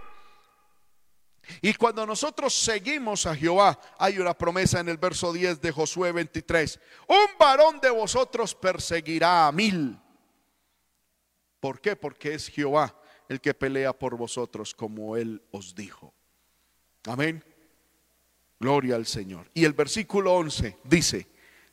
[1.61, 6.11] Y cuando nosotros seguimos a Jehová, hay una promesa en el verso 10 de Josué
[6.11, 6.79] 23.
[7.07, 9.99] Un varón de vosotros perseguirá a mil.
[11.59, 11.95] ¿Por qué?
[11.95, 12.95] Porque es Jehová
[13.29, 16.13] el que pelea por vosotros como Él os dijo.
[17.05, 17.43] Amén.
[18.59, 19.49] Gloria al Señor.
[19.53, 21.27] Y el versículo 11 dice,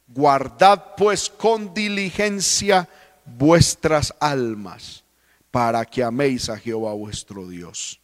[0.09, 2.89] guardad pues con diligencia
[3.25, 5.05] vuestras almas
[5.51, 8.01] para que améis a Jehová vuestro Dios.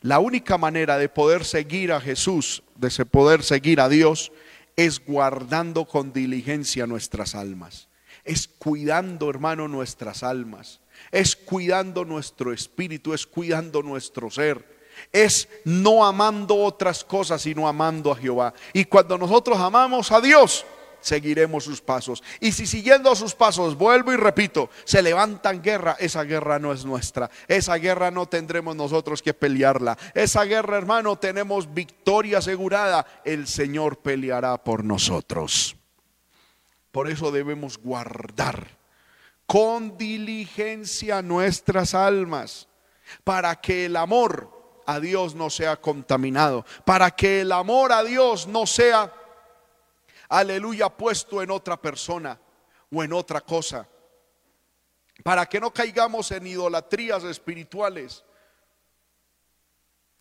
[0.00, 4.32] La única manera de poder seguir a Jesús, de poder seguir a Dios,
[4.76, 7.88] es guardando con diligencia nuestras almas.
[8.24, 10.80] Es cuidando, hermano, nuestras almas
[11.10, 14.80] es cuidando nuestro espíritu, es cuidando nuestro ser.
[15.12, 18.52] Es no amando otras cosas, sino amando a Jehová.
[18.72, 20.66] Y cuando nosotros amamos a Dios,
[21.00, 22.22] seguiremos sus pasos.
[22.38, 26.84] Y si siguiendo sus pasos, vuelvo y repito, se levantan guerra, esa guerra no es
[26.84, 27.30] nuestra.
[27.48, 29.96] Esa guerra no tendremos nosotros que pelearla.
[30.14, 33.06] Esa guerra, hermano, tenemos victoria asegurada.
[33.24, 35.76] El Señor peleará por nosotros.
[36.92, 38.79] Por eso debemos guardar
[39.50, 42.68] con diligencia nuestras almas,
[43.24, 48.46] para que el amor a Dios no sea contaminado, para que el amor a Dios
[48.46, 49.12] no sea,
[50.28, 52.40] aleluya, puesto en otra persona
[52.92, 53.88] o en otra cosa,
[55.24, 58.24] para que no caigamos en idolatrías espirituales.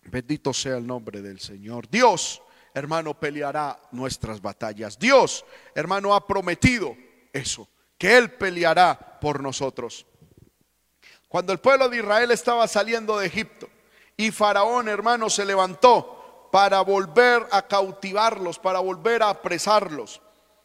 [0.05, 1.87] Bendito sea el nombre del Señor.
[1.87, 2.41] Dios,
[2.73, 4.97] hermano, peleará nuestras batallas.
[4.97, 6.97] Dios, hermano, ha prometido
[7.31, 10.07] eso que Él peleará por nosotros.
[11.27, 13.69] Cuando el pueblo de Israel estaba saliendo de Egipto
[14.17, 20.21] y Faraón, hermano, se levantó para volver a cautivarlos, para volver a apresarlos.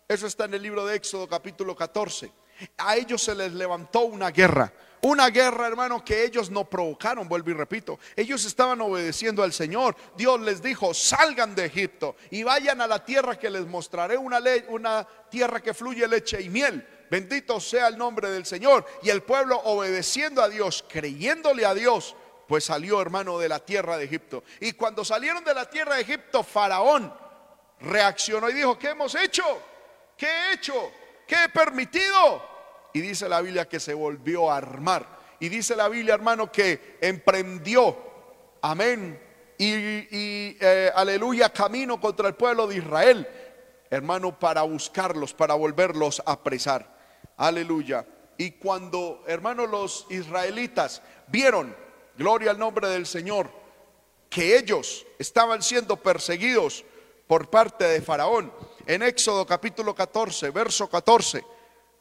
[0.08, 2.32] Eso está en el libro de Éxodo capítulo 14.
[2.78, 4.72] A ellos se les levantó una guerra.
[5.02, 7.98] Una guerra, hermano, que ellos no provocaron, vuelvo y repito.
[8.16, 9.94] Ellos estaban obedeciendo al Señor.
[10.16, 14.40] Dios les dijo, salgan de Egipto y vayan a la tierra que les mostraré, una,
[14.68, 16.88] una tierra que fluye leche y miel.
[17.10, 18.84] Bendito sea el nombre del Señor.
[19.02, 23.96] Y el pueblo obedeciendo a Dios, creyéndole a Dios, pues salió hermano de la tierra
[23.96, 24.44] de Egipto.
[24.60, 27.12] Y cuando salieron de la tierra de Egipto, Faraón
[27.80, 29.44] reaccionó y dijo, ¿qué hemos hecho?
[30.16, 30.92] ¿Qué he hecho?
[31.26, 32.42] ¿Qué he permitido?
[32.92, 35.06] Y dice la Biblia que se volvió a armar.
[35.40, 37.96] Y dice la Biblia, hermano, que emprendió,
[38.62, 39.20] amén,
[39.58, 43.28] y, eh, aleluya, camino contra el pueblo de Israel,
[43.90, 46.93] hermano, para buscarlos, para volverlos a apresar.
[47.36, 48.06] Aleluya.
[48.36, 51.74] Y cuando, hermano, los israelitas vieron,
[52.16, 53.50] gloria al nombre del Señor,
[54.28, 56.84] que ellos estaban siendo perseguidos
[57.26, 58.52] por parte de Faraón,
[58.86, 61.44] en Éxodo capítulo 14, verso 14,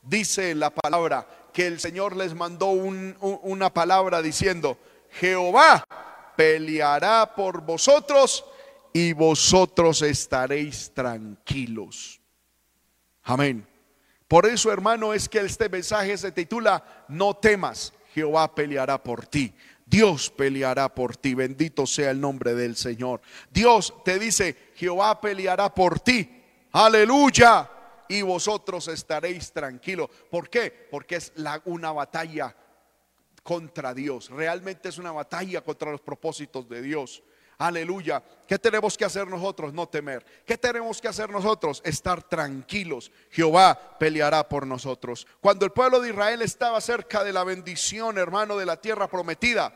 [0.01, 4.77] dice la palabra que el Señor les mandó una palabra diciendo,
[5.11, 5.85] Jehová
[6.35, 8.43] peleará por vosotros
[8.91, 12.19] y vosotros estaréis tranquilos.
[13.23, 13.72] Amén.
[14.27, 19.53] Por eso, hermano, es que este mensaje se titula No temas, Jehová peleará por ti.
[19.85, 21.33] Dios peleará por ti.
[21.33, 23.21] Bendito sea el nombre del Señor.
[23.51, 26.43] Dios te dice, Jehová peleará por ti.
[26.71, 27.69] Aleluya.
[28.07, 30.09] Y vosotros estaréis tranquilos.
[30.29, 30.87] ¿Por qué?
[30.89, 31.33] Porque es
[31.65, 32.55] una batalla
[33.43, 34.29] contra Dios.
[34.29, 37.23] Realmente es una batalla contra los propósitos de Dios.
[37.57, 38.23] Aleluya.
[38.47, 39.73] ¿Qué tenemos que hacer nosotros?
[39.73, 40.25] No temer.
[40.45, 41.81] ¿Qué tenemos que hacer nosotros?
[41.85, 43.11] Estar tranquilos.
[43.29, 45.27] Jehová peleará por nosotros.
[45.39, 49.73] Cuando el pueblo de Israel estaba cerca de la bendición, hermano, de la tierra prometida,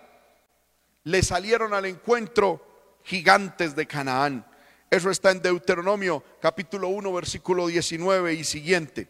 [1.04, 4.46] le salieron al encuentro gigantes de Canaán.
[4.90, 9.08] Eso está en Deuteronomio capítulo 1, versículo 19 y siguiente.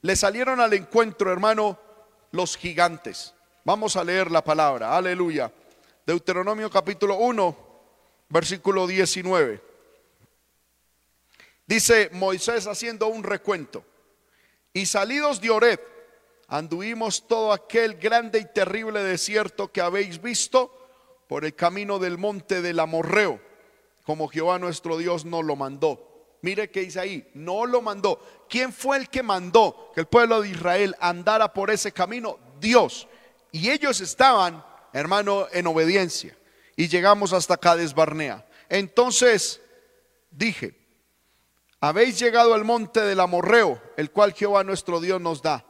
[0.00, 1.78] Le salieron al encuentro, hermano,
[2.30, 3.34] los gigantes.
[3.64, 5.50] Vamos a leer la palabra, aleluya.
[6.06, 7.56] Deuteronomio capítulo 1,
[8.28, 9.62] versículo 19.
[11.66, 13.84] Dice Moisés haciendo un recuento.
[14.74, 15.80] Y salidos de Ored,
[16.48, 20.70] anduvimos todo aquel grande y terrible desierto que habéis visto
[21.26, 23.40] por el camino del monte del Amorreo,
[24.04, 26.10] como Jehová nuestro Dios nos lo mandó.
[26.42, 28.20] Mire que dice ahí, no lo mandó.
[28.50, 32.38] ¿Quién fue el que mandó que el pueblo de Israel andara por ese camino?
[32.60, 33.08] Dios.
[33.50, 34.62] Y ellos estaban,
[34.94, 36.34] hermano, en obediencia.
[36.76, 38.46] Y llegamos hasta Cades Barnea.
[38.70, 39.60] Entonces
[40.30, 40.74] dije,
[41.80, 45.66] habéis llegado al monte del Amorreo, el cual Jehová nuestro Dios nos da.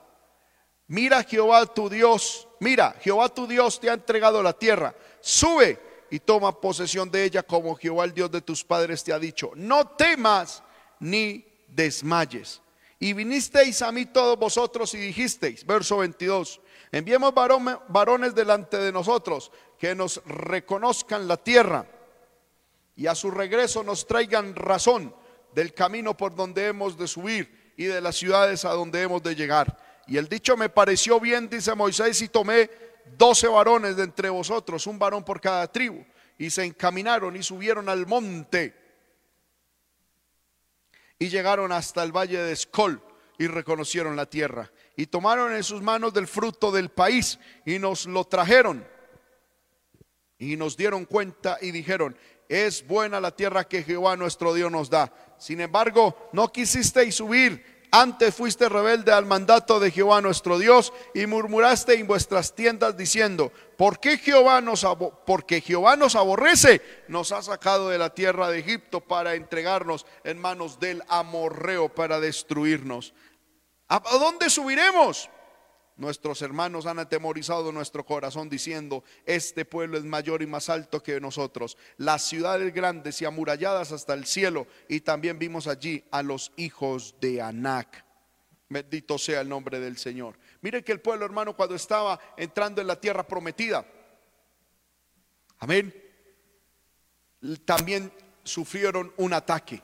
[0.87, 4.95] Mira Jehová tu Dios, mira, Jehová tu Dios te ha entregado la tierra.
[5.21, 9.19] Sube y toma posesión de ella como Jehová el Dios de tus padres te ha
[9.19, 9.53] dicho.
[9.57, 10.63] No temas
[11.01, 12.61] ni desmayes.
[13.01, 16.61] Y vinisteis a mí todos vosotros y dijisteis, verso 22,
[16.99, 21.87] enviemos varones delante de nosotros que nos reconozcan la tierra
[22.95, 25.15] y a su regreso nos traigan razón
[25.53, 29.35] del camino por donde hemos de subir y de las ciudades a donde hemos de
[29.35, 29.77] llegar.
[30.07, 32.71] Y el dicho me pareció bien, dice Moisés, y tomé
[33.19, 36.05] doce varones de entre vosotros, un varón por cada tribu,
[36.39, 38.85] y se encaminaron y subieron al monte
[41.19, 43.01] y llegaron hasta el valle de Escol
[43.39, 48.07] y reconocieron la tierra y tomaron en sus manos del fruto del país y nos
[48.07, 48.87] lo trajeron
[50.39, 52.17] y nos dieron cuenta y dijeron,
[52.49, 55.13] es buena la tierra que Jehová nuestro Dios nos da.
[55.39, 61.27] Sin embargo, no quisisteis subir antes fuiste rebelde al mandato de Jehová nuestro Dios y
[61.27, 64.85] murmuraste en vuestras tiendas diciendo, ¿por qué Jehová nos
[65.25, 66.83] porque Jehová nos aborrece?
[67.07, 72.19] Nos ha sacado de la tierra de Egipto para entregarnos en manos del amorreo para
[72.19, 73.15] destruirnos.
[73.89, 75.29] ¿A dónde subiremos?
[75.97, 81.21] Nuestros hermanos han atemorizado nuestro corazón diciendo, este pueblo es mayor y más alto que
[81.21, 86.53] nosotros, las ciudades grandes y amuralladas hasta el cielo, y también vimos allí a los
[86.57, 88.05] hijos de Anac.
[88.69, 90.37] Bendito sea el nombre del Señor.
[90.63, 93.87] Mire que el pueblo hermano cuando estaba entrando en la tierra prometida,
[95.61, 95.95] amén,
[97.65, 99.81] también sufrieron un ataque,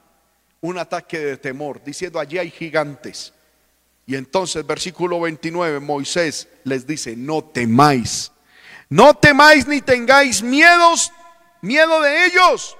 [0.60, 3.32] un ataque de temor, diciendo allí hay gigantes.
[4.10, 8.32] Y entonces, versículo 29, Moisés les dice, no temáis,
[8.88, 11.12] no temáis ni tengáis miedos,
[11.62, 12.76] miedo de ellos.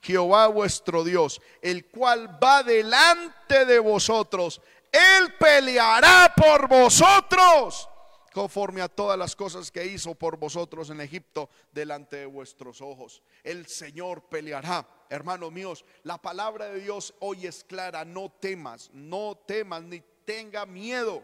[0.00, 7.86] Jehová vuestro Dios, el cual va delante de vosotros, Él peleará por vosotros,
[8.32, 13.22] conforme a todas las cosas que hizo por vosotros en Egipto delante de vuestros ojos.
[13.42, 14.88] El Señor peleará.
[15.10, 20.66] Hermanos míos, la palabra de Dios hoy es clara, no temas, no temas ni tenga
[20.66, 21.22] miedo.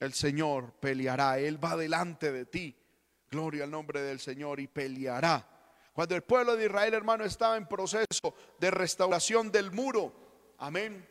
[0.00, 2.76] El Señor peleará, Él va delante de ti.
[3.30, 5.48] Gloria al nombre del Señor y peleará.
[5.92, 11.06] Cuando el pueblo de Israel, hermano, estaba en proceso de restauración del muro, amén.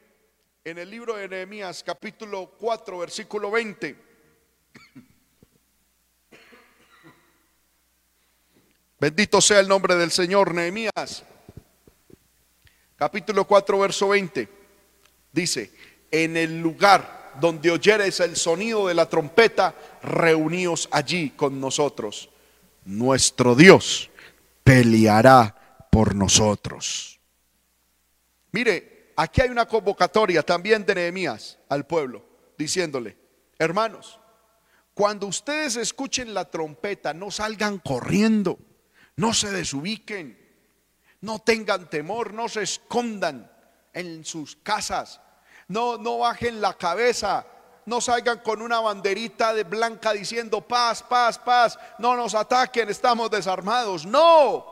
[0.63, 3.95] En el libro de Nehemías, capítulo 4, versículo 20.
[8.99, 11.23] Bendito sea el nombre del Señor, Nehemías.
[12.95, 14.47] capítulo 4, verso 20,
[15.31, 15.71] dice,
[16.11, 22.29] en el lugar donde oyeres el sonido de la trompeta, reuníos allí con nosotros.
[22.85, 24.09] Nuestro Dios
[24.63, 27.19] peleará por nosotros.
[28.51, 32.25] Mire, aquí hay una convocatoria también de Nehemías al pueblo,
[32.57, 33.17] diciéndole,
[33.57, 34.19] hermanos,
[34.93, 38.59] cuando ustedes escuchen la trompeta, no salgan corriendo,
[39.15, 40.37] no se desubiquen,
[41.21, 43.49] no tengan temor, no se escondan
[43.93, 45.21] en sus casas,
[45.71, 47.45] no, no bajen la cabeza,
[47.85, 53.31] no salgan con una banderita de blanca diciendo paz, paz, paz, no nos ataquen, estamos
[53.31, 54.05] desarmados.
[54.05, 54.65] No.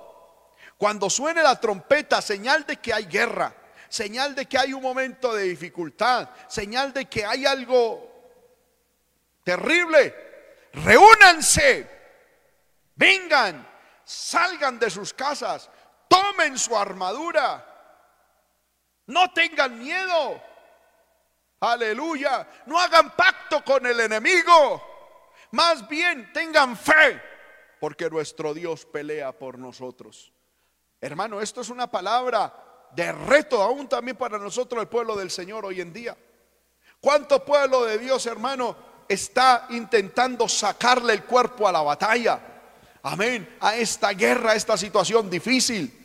[0.78, 3.56] Cuando suene la trompeta, señal de que hay guerra,
[3.88, 8.06] señal de que hay un momento de dificultad, señal de que hay algo
[9.46, 10.14] terrible.
[10.74, 11.90] Reúnanse,
[12.96, 13.66] vengan,
[14.04, 15.70] salgan de sus casas,
[16.10, 17.66] tomen su armadura,
[19.08, 20.49] no tengan miedo.
[21.62, 24.82] Aleluya, no hagan pacto con el enemigo,
[25.52, 27.22] más bien tengan fe,
[27.80, 30.32] porque nuestro Dios pelea por nosotros.
[31.02, 32.54] Hermano, esto es una palabra
[32.92, 36.18] de reto aún también para nosotros, el pueblo del Señor hoy en día.
[37.02, 38.76] ¿Cuánto pueblo de Dios, hermano,
[39.08, 42.40] está intentando sacarle el cuerpo a la batalla?
[43.04, 45.99] Amén, a esta guerra, a esta situación difícil.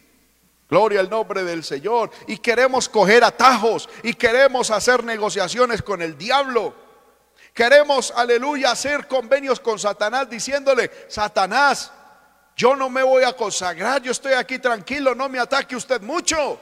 [0.69, 2.11] Gloria al nombre del Señor.
[2.27, 6.75] Y queremos coger atajos y queremos hacer negociaciones con el diablo.
[7.53, 11.93] Queremos, aleluya, hacer convenios con Satanás diciéndole, Satanás,
[12.57, 16.59] yo no me voy a consagrar, yo estoy aquí tranquilo, no me ataque usted mucho.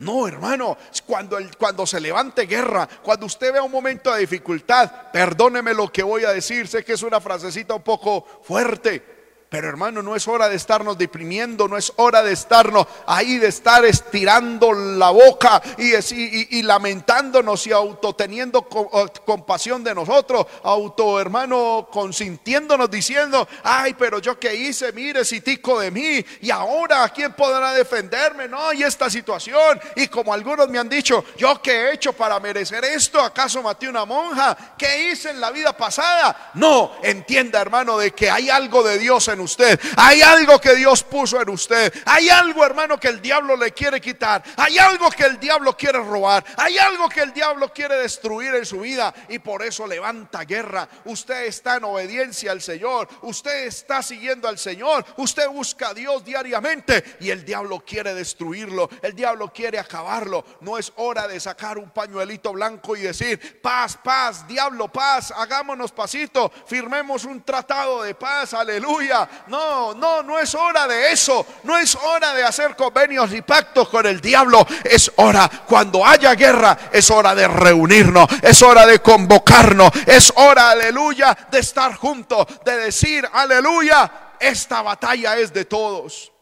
[0.00, 5.10] No, hermano, cuando, el, cuando se levante guerra, cuando usted vea un momento de dificultad,
[5.12, 9.09] perdóneme lo que voy a decir, sé que es una frasecita un poco fuerte,
[9.50, 13.48] pero hermano, no es hora de estarnos deprimiendo, no es hora de estarnos ahí, de
[13.48, 21.88] estar estirando la boca y, y, y lamentándonos y autoteniendo compasión de nosotros, auto hermano
[21.90, 27.32] consintiéndonos diciendo, ay, pero yo qué hice, mire, si tico de mí, y ahora quién
[27.32, 31.94] podrá defenderme, no, y esta situación, y como algunos me han dicho, yo qué he
[31.94, 36.92] hecho para merecer esto, acaso maté una monja, qué hice en la vida pasada, no,
[37.02, 39.78] entienda hermano de que hay algo de Dios en usted.
[39.96, 41.92] Hay algo que Dios puso en usted.
[42.06, 44.42] Hay algo, hermano, que el diablo le quiere quitar.
[44.56, 46.44] Hay algo que el diablo quiere robar.
[46.56, 49.12] Hay algo que el diablo quiere destruir en su vida.
[49.28, 50.88] Y por eso levanta guerra.
[51.04, 53.08] Usted está en obediencia al Señor.
[53.22, 55.04] Usted está siguiendo al Señor.
[55.16, 57.16] Usted busca a Dios diariamente.
[57.20, 58.88] Y el diablo quiere destruirlo.
[59.02, 60.44] El diablo quiere acabarlo.
[60.60, 65.32] No es hora de sacar un pañuelito blanco y decir, paz, paz, diablo, paz.
[65.36, 66.50] Hagámonos pasito.
[66.66, 68.54] Firmemos un tratado de paz.
[68.54, 69.28] Aleluya.
[69.46, 71.46] No, no, no es hora de eso.
[71.64, 74.66] No es hora de hacer convenios y pactos con el diablo.
[74.84, 78.26] Es hora, cuando haya guerra, es hora de reunirnos.
[78.42, 79.90] Es hora de convocarnos.
[80.06, 82.46] Es hora, aleluya, de estar juntos.
[82.64, 86.32] De decir, aleluya, esta batalla es de todos.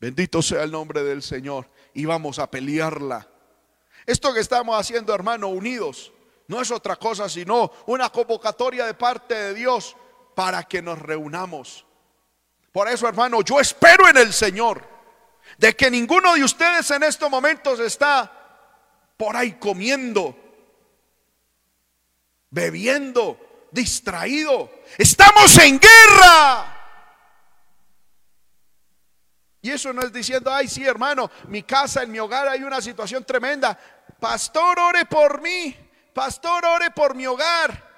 [0.00, 1.68] Bendito sea el nombre del Señor.
[1.94, 3.28] Y vamos a pelearla.
[4.06, 6.12] Esto que estamos haciendo, hermano, unidos,
[6.48, 9.96] no es otra cosa sino una convocatoria de parte de Dios
[10.34, 11.86] para que nos reunamos.
[12.72, 14.82] Por eso, hermano, yo espero en el Señor
[15.58, 18.30] de que ninguno de ustedes en estos momentos está
[19.16, 20.36] por ahí comiendo,
[22.50, 24.70] bebiendo, distraído.
[24.96, 26.78] Estamos en guerra.
[29.60, 32.80] Y eso no es diciendo, ay, sí, hermano, mi casa, en mi hogar hay una
[32.80, 33.78] situación tremenda.
[34.18, 35.76] Pastor, ore por mí.
[36.12, 37.91] Pastor, ore por mi hogar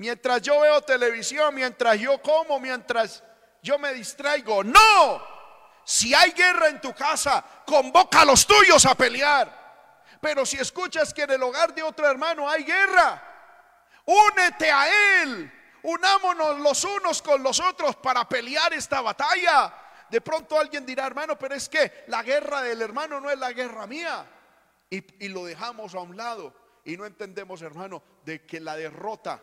[0.00, 3.22] mientras yo veo televisión, mientras yo como, mientras
[3.62, 4.64] yo me distraigo.
[4.64, 5.22] No,
[5.84, 9.60] si hay guerra en tu casa, convoca a los tuyos a pelear.
[10.18, 13.22] Pero si escuchas que en el hogar de otro hermano hay guerra,
[14.06, 15.52] únete a él.
[15.82, 19.74] Unámonos los unos con los otros para pelear esta batalla.
[20.08, 23.52] De pronto alguien dirá, hermano, pero es que la guerra del hermano no es la
[23.52, 24.26] guerra mía.
[24.88, 26.54] Y, y lo dejamos a un lado.
[26.86, 29.42] Y no entendemos, hermano, de que la derrota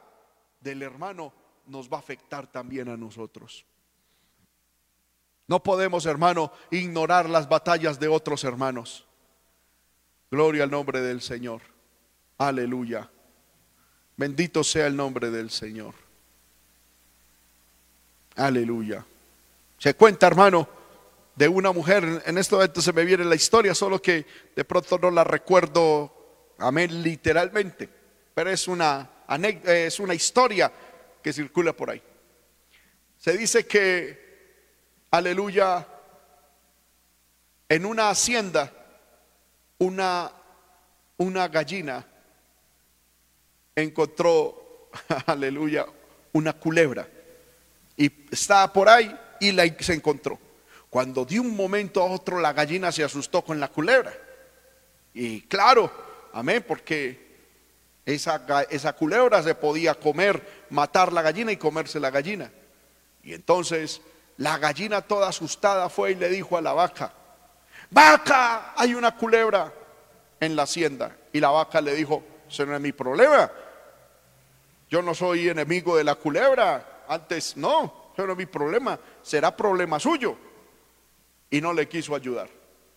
[0.60, 1.34] del hermano
[1.66, 3.66] nos va a afectar también a nosotros.
[5.48, 9.06] No podemos, hermano, ignorar las batallas de otros hermanos.
[10.30, 11.62] Gloria al nombre del Señor.
[12.38, 13.10] Aleluya.
[14.18, 15.94] Bendito sea el nombre del Señor.
[18.36, 19.06] Aleluya.
[19.78, 20.68] Se cuenta, hermano,
[21.36, 24.98] de una mujer, en este momento se me viene la historia, solo que de pronto
[24.98, 26.12] no la recuerdo,
[26.58, 27.88] amén, literalmente,
[28.34, 29.08] pero es una
[29.66, 30.72] es una historia
[31.22, 32.02] que circula por ahí.
[33.18, 35.86] Se dice que, aleluya,
[37.70, 38.72] en una hacienda
[39.80, 40.32] una,
[41.18, 42.06] una gallina
[43.76, 44.90] encontró,
[45.26, 45.86] aleluya,
[46.34, 47.08] una culebra.
[47.96, 50.40] Y estaba por ahí y la, se encontró.
[50.90, 54.14] Cuando de un momento a otro la gallina se asustó con la culebra.
[55.14, 55.92] Y claro,
[56.34, 57.27] amén, porque
[58.16, 62.50] esa, esa culebra se podía comer, matar la gallina y comerse la gallina.
[63.22, 64.02] Y entonces
[64.38, 67.12] la gallina toda asustada fue y le dijo a la vaca,
[67.92, 69.74] vaca, hay una culebra
[70.40, 71.18] en la hacienda.
[71.34, 73.52] Y la vaca le dijo, ese no es mi problema.
[74.90, 77.04] Yo no soy enemigo de la culebra.
[77.10, 78.98] Antes no, ese no es mi problema.
[79.22, 80.38] Será problema suyo.
[81.50, 82.48] Y no le quiso ayudar.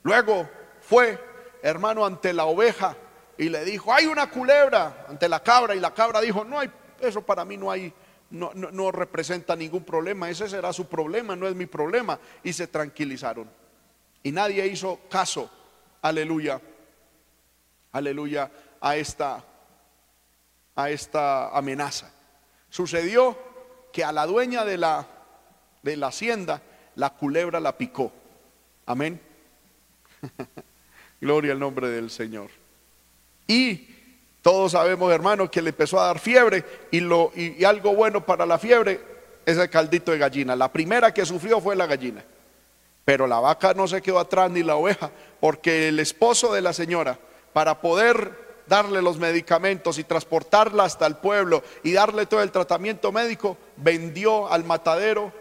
[0.04, 0.48] Luego
[0.80, 1.18] fue,
[1.62, 2.96] hermano, ante la oveja
[3.40, 5.74] y le dijo, hay una culebra ante la cabra.
[5.74, 6.70] Y la cabra dijo, no hay,
[7.00, 7.90] eso para mí no hay,
[8.28, 10.28] no, representa ningún problema.
[10.28, 12.20] Ese será su problema, no es mi problema.
[12.42, 13.50] Y se tranquilizaron.
[14.22, 15.50] Y nadie hizo caso,
[16.02, 16.60] aleluya,
[17.92, 19.42] aleluya, a esta,
[20.76, 22.12] a esta amenaza.
[22.68, 23.38] Sucedió
[23.90, 25.06] que a la dueña de la,
[25.82, 26.60] de la hacienda,
[26.94, 28.12] la culebra la picó.
[28.84, 29.18] Amén.
[31.22, 32.59] Gloria al nombre del Señor.
[33.50, 33.88] Y
[34.42, 38.46] todos sabemos, hermanos, que le empezó a dar fiebre y, lo, y algo bueno para
[38.46, 39.00] la fiebre
[39.44, 40.54] es el caldito de gallina.
[40.54, 42.24] La primera que sufrió fue la gallina.
[43.04, 46.72] Pero la vaca no se quedó atrás ni la oveja, porque el esposo de la
[46.72, 47.18] señora,
[47.52, 53.10] para poder darle los medicamentos y transportarla hasta el pueblo y darle todo el tratamiento
[53.10, 55.32] médico, vendió al matadero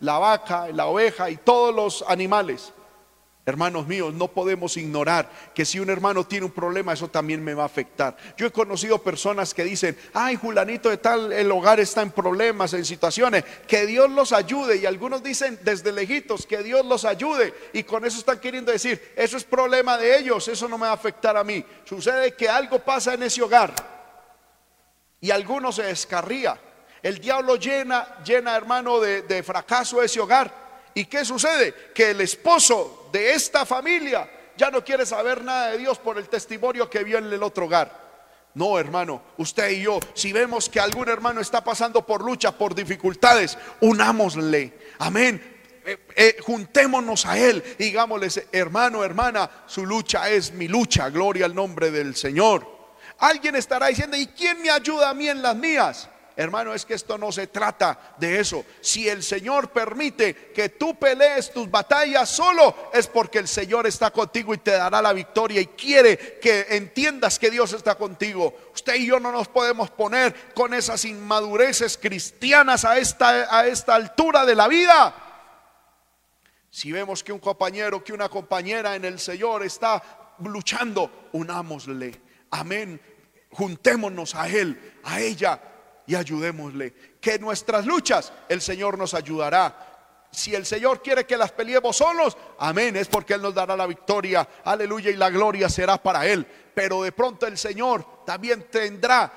[0.00, 2.72] la vaca, la oveja y todos los animales
[3.44, 7.54] Hermanos míos, no podemos ignorar que si un hermano tiene un problema, eso también me
[7.54, 8.16] va a afectar.
[8.36, 12.72] Yo he conocido personas que dicen, ay, Julanito de tal, el hogar está en problemas,
[12.72, 14.76] en situaciones, que Dios los ayude.
[14.76, 17.52] Y algunos dicen desde lejitos, que Dios los ayude.
[17.72, 20.92] Y con eso están queriendo decir, eso es problema de ellos, eso no me va
[20.92, 21.64] a afectar a mí.
[21.84, 23.74] Sucede que algo pasa en ese hogar
[25.20, 26.60] y alguno se descarría.
[27.02, 30.61] El diablo llena, llena hermano, de, de fracaso ese hogar.
[30.94, 31.74] ¿Y qué sucede?
[31.94, 36.28] Que el esposo de esta familia ya no quiere saber nada de Dios por el
[36.28, 38.02] testimonio que vio en el otro hogar.
[38.54, 42.74] No, hermano, usted y yo, si vemos que algún hermano está pasando por lucha, por
[42.74, 44.78] dificultades, unámosle.
[44.98, 45.52] Amén.
[45.84, 51.08] Eh, eh, juntémonos a él y digámosle, hermano, hermana, su lucha es mi lucha.
[51.08, 52.70] Gloria al nombre del Señor.
[53.18, 56.08] Alguien estará diciendo, ¿y quién me ayuda a mí en las mías?
[56.34, 58.64] Hermano, es que esto no se trata de eso.
[58.80, 64.10] Si el Señor permite que tú pelees tus batallas solo, es porque el Señor está
[64.10, 68.54] contigo y te dará la victoria y quiere que entiendas que Dios está contigo.
[68.74, 73.94] Usted y yo no nos podemos poner con esas inmadureces cristianas a esta, a esta
[73.94, 75.14] altura de la vida.
[76.70, 80.02] Si vemos que un compañero, que una compañera en el Señor está
[80.38, 82.18] luchando, unámosle.
[82.50, 82.98] Amén.
[83.50, 85.60] Juntémonos a Él, a ella
[86.06, 86.94] y ayudémosle.
[87.20, 89.88] Que nuestras luchas el Señor nos ayudará.
[90.30, 93.86] Si el Señor quiere que las peleemos solos, amén, es porque Él nos dará la
[93.86, 96.46] victoria, aleluya, y la gloria será para Él.
[96.74, 99.30] Pero de pronto el Señor también tendrá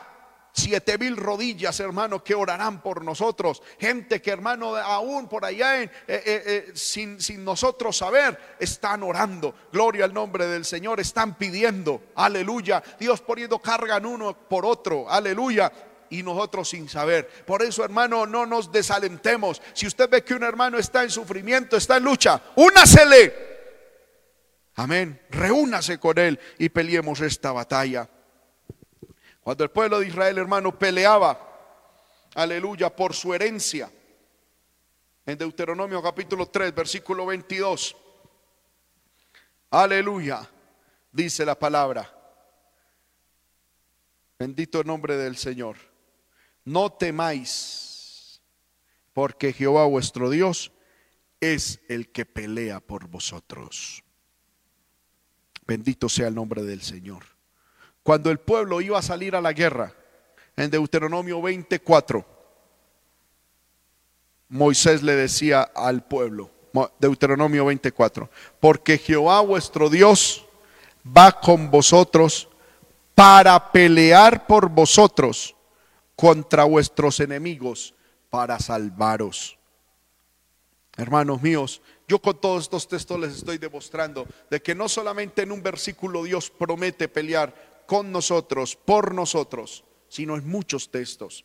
[0.54, 3.62] siete mil rodillas, hermano, que orarán por nosotros.
[3.78, 9.54] Gente que, hermano, aún por allá, eh, eh, eh, sin, sin nosotros saber, están orando.
[9.74, 12.82] Gloria al nombre del Señor, están pidiendo, aleluya.
[12.98, 15.70] Dios poniendo carga en uno por otro, aleluya
[16.10, 17.28] y nosotros sin saber.
[17.46, 19.62] Por eso, hermano, no nos desalentemos.
[19.74, 23.56] Si usted ve que un hermano está en sufrimiento, está en lucha, únasele.
[24.76, 25.22] Amén.
[25.30, 28.10] Reúnase con él y peleemos esta batalla.
[29.42, 31.40] Cuando el pueblo de Israel, hermano, peleaba,
[32.34, 33.90] aleluya, por su herencia,
[35.26, 37.96] en Deuteronomio capítulo 3, versículo 22,
[39.72, 40.50] aleluya,
[41.12, 42.12] dice la palabra.
[44.38, 45.95] Bendito el nombre del Señor
[46.66, 48.42] no temáis,
[49.14, 50.72] porque Jehová vuestro Dios
[51.40, 54.04] es el que pelea por vosotros.
[55.68, 57.24] Bendito sea el nombre del Señor.
[58.04, 59.94] Cuando el pueblo iba a salir a la guerra,
[60.58, 62.26] en Deuteronomio 24,
[64.50, 66.52] Moisés le decía al pueblo,
[67.00, 70.46] Deuteronomio 24, porque Jehová vuestro Dios
[71.06, 72.50] va con vosotros
[73.14, 75.55] para pelear por vosotros
[76.16, 77.94] contra vuestros enemigos
[78.30, 79.58] para salvaros.
[80.98, 85.52] Hermanos míos, yo con todos estos textos les estoy demostrando de que no solamente en
[85.52, 91.44] un versículo Dios promete pelear con nosotros, por nosotros, sino en muchos textos,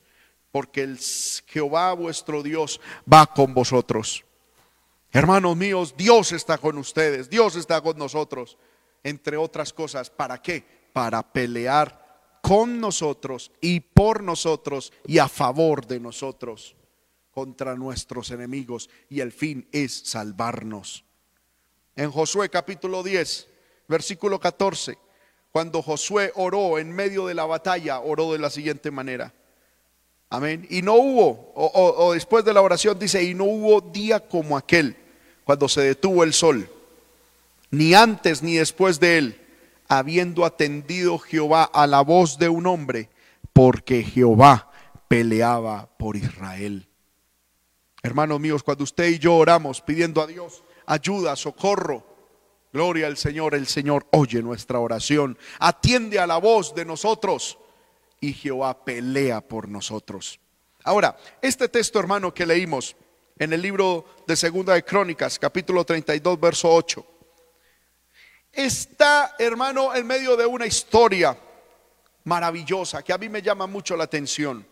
[0.52, 0.98] porque el
[1.46, 2.80] Jehová vuestro Dios
[3.12, 4.24] va con vosotros.
[5.12, 8.56] Hermanos míos, Dios está con ustedes, Dios está con nosotros,
[9.02, 10.08] entre otras cosas.
[10.08, 10.64] ¿Para qué?
[10.92, 11.99] Para pelear
[12.40, 16.76] con nosotros y por nosotros y a favor de nosotros
[17.30, 18.90] contra nuestros enemigos.
[19.08, 21.04] Y el fin es salvarnos.
[21.96, 23.48] En Josué capítulo 10,
[23.88, 24.96] versículo 14,
[25.52, 29.34] cuando Josué oró en medio de la batalla, oró de la siguiente manera.
[30.28, 30.66] Amén.
[30.70, 34.96] Y no hubo, o, después de la oración dice, y no hubo día como aquel,
[35.42, 36.70] cuando se detuvo el sol,
[37.72, 39.40] ni antes ni después de él,
[39.90, 43.10] habiendo atendido Jehová a la voz de un hombre,
[43.52, 44.70] porque Jehová
[45.08, 46.88] peleaba por Israel.
[48.00, 52.06] Hermanos míos, cuando usted y yo oramos pidiendo a Dios ayuda, socorro,
[52.72, 57.58] gloria al Señor, el Señor oye nuestra oración, atiende a la voz de nosotros
[58.20, 60.38] y Jehová pelea por nosotros.
[60.84, 62.94] Ahora, este texto, hermano, que leímos
[63.40, 67.04] en el libro de Segunda de Crónicas, capítulo 32, verso 8,
[68.64, 71.36] está, hermano, en medio de una historia
[72.24, 74.66] maravillosa que a mí me llama mucho la atención.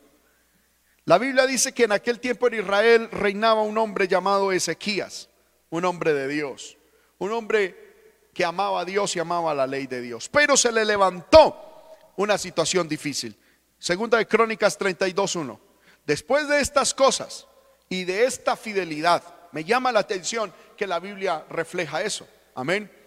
[1.05, 5.31] La Biblia dice que en aquel tiempo en Israel reinaba un hombre llamado Ezequías,
[5.71, 6.77] un hombre de Dios,
[7.19, 10.85] un hombre que amaba a Dios y amaba la ley de Dios, pero se le
[10.85, 13.37] levantó una situación difícil.
[13.79, 15.59] Segunda de Crónicas 32.1.
[16.05, 17.47] Después de estas cosas
[17.89, 19.23] y de esta fidelidad,
[19.53, 22.29] me llama la atención que la Biblia refleja eso.
[22.55, 22.98] Amén.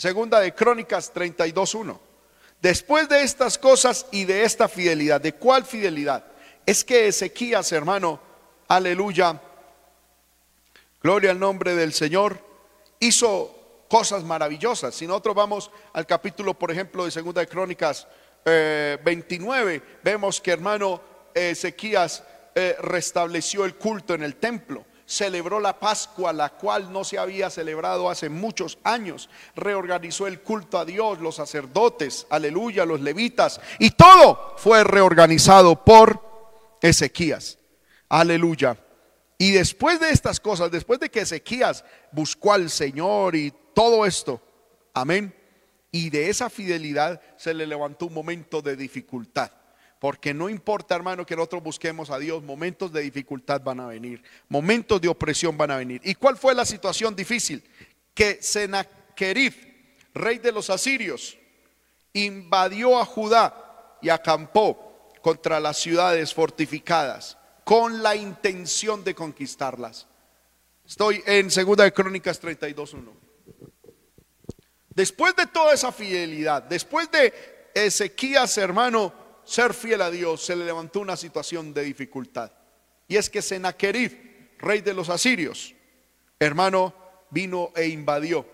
[0.00, 1.98] Segunda de Crónicas 32.1.
[2.62, 6.24] Después de estas cosas y de esta fidelidad, ¿de cuál fidelidad?
[6.64, 8.18] Es que Ezequías, hermano,
[8.66, 9.38] aleluya,
[11.02, 12.38] gloria al nombre del Señor,
[12.98, 14.94] hizo cosas maravillosas.
[14.94, 18.08] Si nosotros vamos al capítulo, por ejemplo, de Segunda de Crónicas
[18.46, 21.02] 29 eh, vemos que hermano
[21.34, 22.24] Ezequías
[22.54, 27.50] eh, restableció el culto en el templo celebró la Pascua, la cual no se había
[27.50, 29.28] celebrado hace muchos años.
[29.56, 36.78] Reorganizó el culto a Dios, los sacerdotes, aleluya, los levitas, y todo fue reorganizado por
[36.80, 37.58] Ezequías.
[38.08, 38.78] Aleluya.
[39.36, 44.40] Y después de estas cosas, después de que Ezequías buscó al Señor y todo esto,
[44.94, 45.34] amén,
[45.90, 49.50] y de esa fidelidad se le levantó un momento de dificultad.
[50.00, 54.22] Porque no importa, hermano, que nosotros busquemos a Dios, momentos de dificultad van a venir,
[54.48, 56.00] momentos de opresión van a venir.
[56.02, 57.62] ¿Y cuál fue la situación difícil?
[58.14, 59.54] Que Senaquerib,
[60.14, 61.36] rey de los asirios,
[62.14, 70.06] invadió a Judá y acampó contra las ciudades fortificadas con la intención de conquistarlas.
[70.86, 73.12] Estoy en Segunda de Crónicas 32.1.
[74.94, 79.19] Después de toda esa fidelidad, después de Ezequías, hermano,
[79.50, 82.52] ser fiel a Dios, se le levantó una situación de dificultad.
[83.08, 85.74] Y es que Senaquerib, rey de los asirios,
[86.38, 86.94] hermano,
[87.30, 88.46] vino e invadió.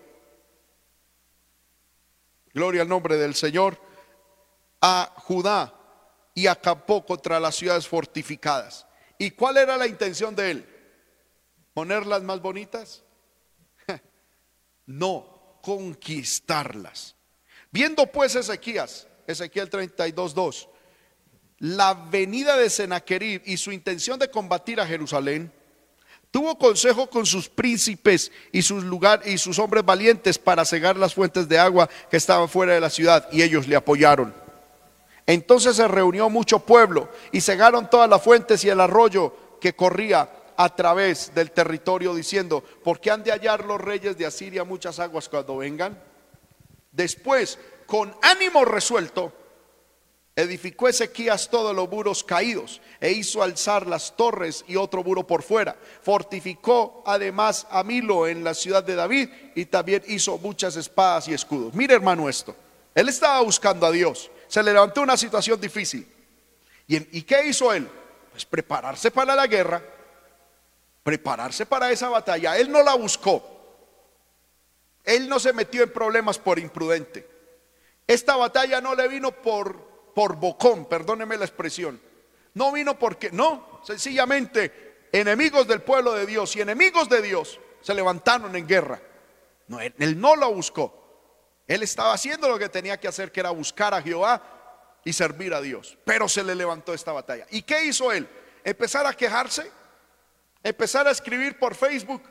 [2.51, 3.79] Gloria al nombre del Señor.
[4.81, 5.71] A Judá
[6.33, 8.87] y acampó contra las ciudades fortificadas.
[9.19, 10.69] ¿Y cuál era la intención de él?
[11.75, 13.03] ¿Ponerlas más bonitas?
[14.87, 17.15] No, conquistarlas.
[17.69, 20.69] Viendo pues Ezequías, Ezequiel 32.2,
[21.59, 25.51] la venida de Senaquerib y su intención de combatir a Jerusalén,
[26.31, 28.83] tuvo consejo con sus príncipes y sus
[29.25, 32.89] y sus hombres valientes para cegar las fuentes de agua que estaban fuera de la
[32.89, 34.33] ciudad y ellos le apoyaron.
[35.25, 40.29] Entonces se reunió mucho pueblo y cegaron todas las fuentes y el arroyo que corría
[40.55, 44.99] a través del territorio diciendo, ¿por qué han de hallar los reyes de Asiria muchas
[44.99, 46.01] aguas cuando vengan?
[46.91, 49.33] Después, con ánimo resuelto,
[50.37, 55.43] edificó Ezequías todos los muros caídos e hizo alzar las torres y otro muro por
[55.43, 55.75] fuera.
[56.01, 61.33] Fortificó además a Milo en la ciudad de David y también hizo muchas espadas y
[61.33, 61.73] escudos.
[61.73, 62.55] Mire hermano esto,
[62.95, 66.07] él estaba buscando a Dios, se le levantó una situación difícil.
[66.87, 67.89] ¿Y, ¿Y qué hizo él?
[68.31, 69.83] Pues prepararse para la guerra
[71.07, 72.57] prepararse para esa batalla.
[72.57, 73.41] Él no la buscó.
[75.05, 77.25] Él no se metió en problemas por imprudente.
[78.05, 79.86] Esta batalla no le vino por,
[80.17, 82.01] por bocón, perdóneme la expresión.
[82.55, 87.93] No vino porque, no, sencillamente enemigos del pueblo de Dios y enemigos de Dios se
[87.93, 88.99] levantaron en guerra.
[89.67, 91.61] No, él, él no la buscó.
[91.67, 94.41] Él estaba haciendo lo que tenía que hacer, que era buscar a Jehová
[95.05, 95.99] y servir a Dios.
[96.03, 97.45] Pero se le levantó esta batalla.
[97.51, 98.27] ¿Y qué hizo él?
[98.63, 99.69] Empezar a quejarse
[100.63, 102.23] empezar a escribir por Facebook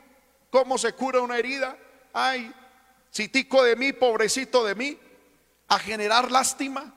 [0.49, 1.77] cómo se cura una herida.
[2.11, 2.53] Ay,
[3.13, 4.99] citico de mí, pobrecito de mí.
[5.69, 6.96] A generar lástima,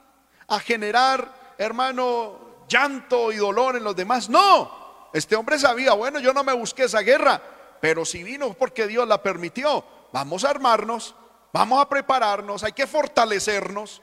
[0.51, 4.29] a generar, hermano, llanto y dolor en los demás.
[4.29, 7.41] No, este hombre sabía, bueno, yo no me busqué esa guerra.
[7.79, 11.15] pero si vino porque Dios la permitió, vamos a armarnos,
[11.51, 14.01] vamos a prepararnos, hay que fortalecernos.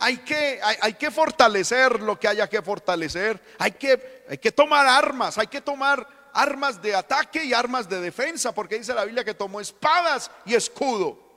[0.00, 3.42] Hay que, hay, que fortalecer lo que haya que fortalecer.
[3.58, 7.98] Hay que, hay que tomar armas, hay que tomar armas de ataque y armas de
[7.98, 11.27] defensa, porque dice la Biblia que tomó espadas y escudo.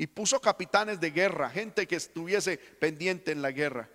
[0.00, 3.90] Y puso capitanes de guerra, gente que estuviese pendiente en la guerra.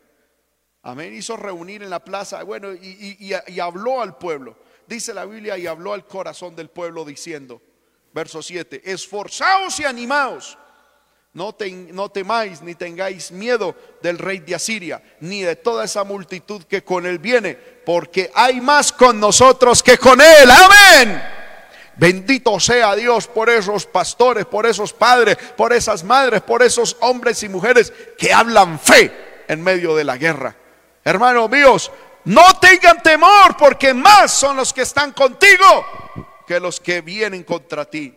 [0.81, 1.15] Amén.
[1.15, 4.57] Hizo reunir en la plaza, bueno, y, habló al pueblo.
[4.85, 7.61] Dice la Biblia, y habló al corazón del pueblo diciendo,
[8.13, 10.57] verso 7, esforzaos y animaos.
[11.31, 11.55] No,
[11.93, 16.83] no, temáis ni tengáis miedo del rey de Asiria, ni de toda esa multitud que
[16.83, 20.51] con él viene, porque hay más con nosotros que con él.
[20.51, 21.32] Amén.
[21.95, 27.43] Bendito sea Dios por esos pastores, por esos padres, por esas madres, por esos hombres
[27.43, 30.55] y mujeres que hablan fe en medio de la guerra.
[31.03, 31.91] Hermanos míos,
[32.25, 35.85] no tengan temor porque más son los que están contigo
[36.47, 38.13] que los que vienen contra ti.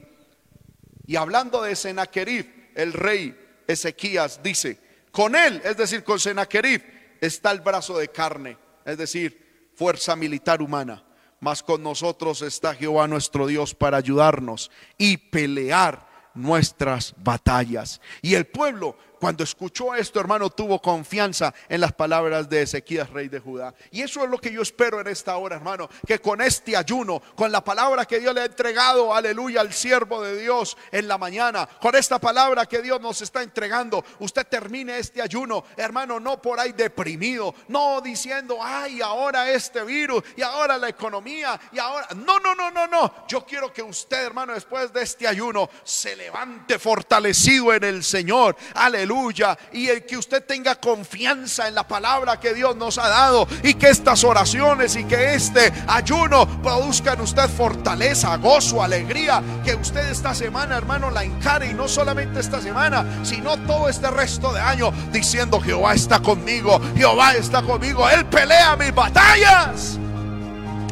[1.07, 4.79] Y hablando de Senaquerib, el rey Ezequías dice,
[5.11, 6.83] con él, es decir, con Senaquerib,
[7.21, 11.03] está el brazo de carne, es decir, fuerza militar humana.
[11.41, 18.01] Mas con nosotros está Jehová nuestro Dios para ayudarnos y pelear nuestras batallas.
[18.23, 23.29] Y el pueblo cuando escuchó esto, hermano, tuvo confianza en las palabras de Ezequías, rey
[23.29, 23.75] de Judá.
[23.91, 27.23] Y eso es lo que yo espero en esta hora, hermano, que con este ayuno,
[27.35, 31.19] con la palabra que Dios le ha entregado, aleluya, al siervo de Dios en la
[31.19, 36.41] mañana, con esta palabra que Dios nos está entregando, usted termine este ayuno, hermano, no
[36.41, 42.09] por ahí deprimido, no diciendo, ay, ahora este virus y ahora la economía y ahora,
[42.17, 43.27] no, no, no, no, no.
[43.29, 48.57] Yo quiero que usted, hermano, después de este ayuno, se levante fortalecido en el Señor,
[48.75, 49.57] aleluya aleluya.
[49.73, 53.75] Y el que usted tenga confianza en la palabra que Dios nos ha dado y
[53.75, 59.43] que estas oraciones y que este ayuno produzcan usted fortaleza, gozo, alegría.
[59.65, 64.11] Que usted esta semana, hermano, la encare y no solamente esta semana, sino todo este
[64.11, 69.99] resto de año diciendo Jehová está conmigo, Jehová está conmigo, Él pelea mis batallas.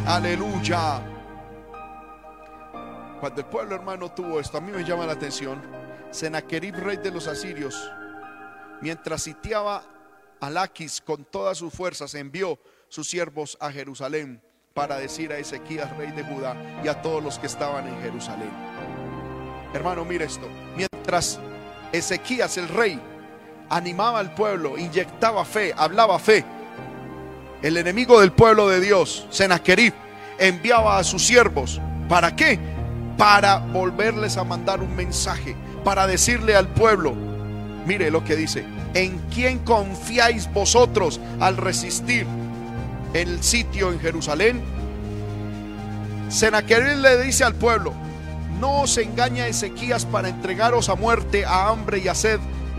[0.06, 1.00] Aleluya.
[3.20, 5.60] Cuando el pueblo hermano tuvo esto, a mí me llama la atención.
[6.14, 7.90] Senaquerib, rey de los asirios,
[8.84, 9.82] mientras sitiaba
[10.42, 12.58] a Laquis con todas sus fuerzas, envió
[12.90, 14.42] sus siervos a Jerusalén
[14.74, 16.54] para decir a Ezequías, rey de Judá,
[16.84, 18.50] y a todos los que estaban en Jerusalén.
[19.72, 20.46] Hermano, mire esto.
[20.76, 21.40] Mientras
[21.92, 23.00] Ezequías, el rey,
[23.70, 26.44] animaba al pueblo, inyectaba fe, hablaba fe,
[27.62, 29.94] el enemigo del pueblo de Dios, Senaquerib,
[30.38, 31.80] enviaba a sus siervos.
[32.06, 32.58] ¿Para qué?
[33.16, 37.14] Para volverles a mandar un mensaje, para decirle al pueblo,
[37.86, 38.64] Mire lo que dice.
[38.94, 42.26] ¿En quién confiáis vosotros al resistir
[43.12, 44.62] el sitio en Jerusalén?
[46.28, 47.92] Senaquerib le dice al pueblo,
[48.60, 52.38] no os engaña Ezequías para entregaros a muerte, a hambre y a sed,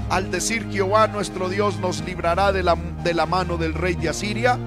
[0.09, 4.07] al decir Jehová nuestro Dios nos librará de la, de la mano del rey de
[4.07, 4.57] Asiria.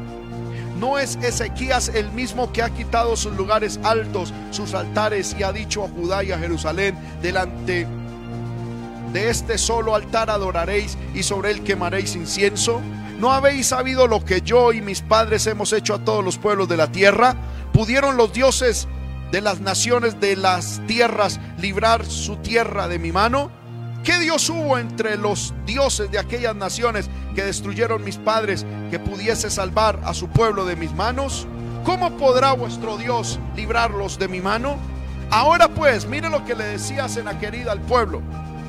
[0.79, 5.53] ¿No es Ezequías el mismo que ha quitado sus lugares altos, sus altares y ha
[5.53, 8.08] dicho a Judá y a Jerusalén delante de
[9.19, 12.81] este solo altar adoraréis y sobre él quemaréis incienso?
[13.19, 16.69] ¿No habéis sabido lo que yo y mis padres hemos hecho a todos los pueblos
[16.69, 17.35] de la tierra?
[17.73, 18.87] ¿Pudieron los dioses
[19.33, 23.51] de las naciones de las tierras librar su tierra de mi mano?
[24.05, 29.51] ¿Qué Dios hubo entre los dioses de aquellas naciones que destruyeron mis padres que pudiese
[29.51, 31.47] salvar a su pueblo de mis manos?
[31.85, 34.77] ¿Cómo podrá vuestro Dios librarlos de mi mano?
[35.31, 37.07] Ahora pues, mire lo que le decía
[37.41, 38.23] querida al pueblo.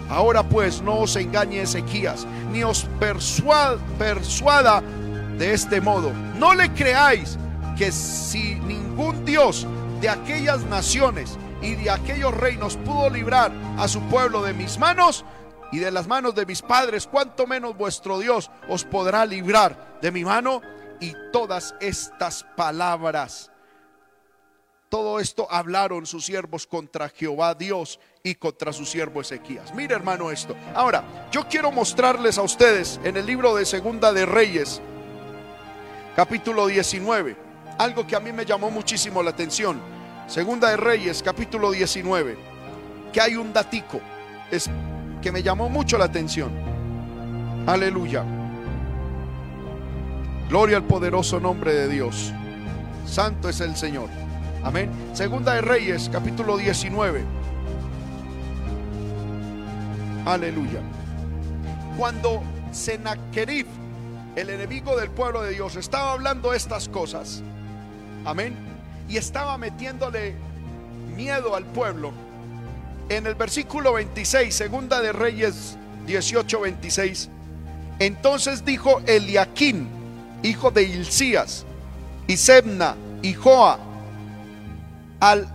[0.10, 4.82] Ahora pues no os engañe Ezequías, ni os persuada, persuada
[5.38, 6.12] de este modo.
[6.36, 7.38] No le creáis
[7.78, 9.68] que si ningún Dios
[10.02, 15.26] de aquellas naciones y de aquellos reinos pudo librar a su pueblo de mis manos
[15.72, 20.12] y de las manos de mis padres, cuanto menos vuestro Dios os podrá librar de
[20.12, 20.62] mi mano.
[21.00, 23.52] Y todas estas palabras
[24.90, 29.74] todo esto hablaron sus siervos contra Jehová Dios y contra su siervo Ezequías.
[29.74, 30.56] Mire hermano esto.
[30.76, 34.82] Ahora, yo quiero mostrarles a ustedes en el libro de Segunda de Reyes,
[36.16, 37.36] capítulo 19,
[37.78, 39.80] algo que a mí me llamó muchísimo la atención.
[40.28, 42.38] Segunda de Reyes, capítulo 19,
[43.12, 44.00] que hay un datico
[44.52, 44.70] es,
[45.22, 46.52] que me llamó mucho la atención.
[47.66, 48.24] Aleluya.
[50.50, 52.34] Gloria al poderoso nombre de Dios.
[53.06, 54.10] Santo es el Señor.
[54.64, 54.90] Amén.
[55.14, 57.24] Segunda de Reyes, capítulo 19.
[60.26, 60.82] Aleluya.
[61.98, 62.42] Cuando
[62.72, 63.66] Sennacherib,
[64.36, 67.42] el enemigo del pueblo de Dios, estaba hablando estas cosas.
[68.26, 68.56] Amén.
[69.08, 70.36] Y estaba metiéndole
[71.16, 72.12] miedo al pueblo,
[73.10, 77.30] en el versículo 26, segunda de Reyes 18, 26,
[77.98, 79.88] entonces dijo Eliaquín,
[80.44, 81.66] hijo de Hilcías,
[82.28, 83.80] y Sebna, y Joa,
[85.20, 85.52] al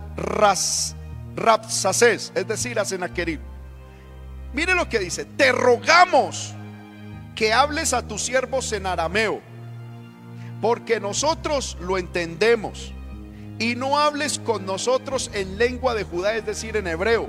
[1.35, 3.39] Rapsacés, es decir, a Senaquerib.
[4.55, 6.53] Mire lo que dice, te rogamos
[7.35, 9.41] que hables a tus siervos en arameo,
[10.61, 12.93] porque nosotros lo entendemos,
[13.59, 17.27] y no hables con nosotros en lengua de Judá, es decir, en hebreo,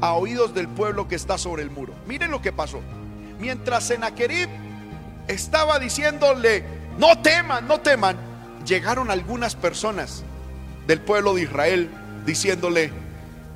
[0.00, 1.94] a oídos del pueblo que está sobre el muro.
[2.06, 2.80] Miren lo que pasó.
[3.38, 4.48] Mientras Senaquerib
[5.28, 6.64] estaba diciéndole,
[6.98, 8.16] no teman, no teman,
[8.66, 10.24] llegaron algunas personas
[10.88, 11.90] del pueblo de Israel
[12.26, 12.92] diciéndole,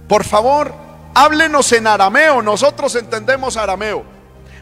[0.08, 0.87] por favor,
[1.18, 4.04] háblenos en arameo, nosotros entendemos arameo.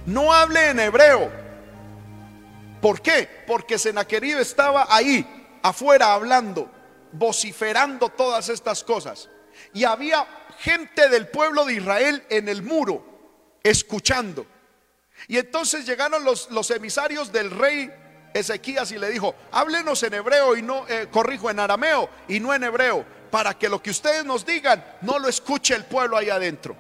[0.07, 1.31] No hable en hebreo.
[2.81, 3.29] ¿Por qué?
[3.47, 5.27] Porque Senaquerib estaba ahí,
[5.63, 6.71] afuera, hablando,
[7.13, 9.29] vociferando todas estas cosas.
[9.75, 10.27] Y había
[10.59, 13.05] gente del pueblo de Israel en el muro,
[13.63, 14.47] escuchando.
[15.29, 17.93] Y entonces llegaron los, los emisarios del rey
[18.33, 22.55] Ezequías y le dijo, háblenos en hebreo y no, eh, corrijo, en arameo y no
[22.55, 26.31] en hebreo, para que lo que ustedes nos digan no lo escuche el pueblo ahí
[26.31, 26.77] adentro.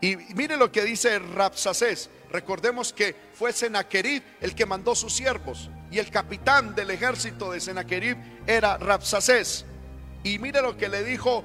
[0.00, 2.10] y mire lo que dice Rapsacés.
[2.30, 7.60] Recordemos que fue Senaquerib el que mandó sus siervos y el capitán del ejército de
[7.60, 8.16] Senaquerib
[8.46, 9.64] era Rapsacés.
[10.22, 11.44] Y mire lo que le dijo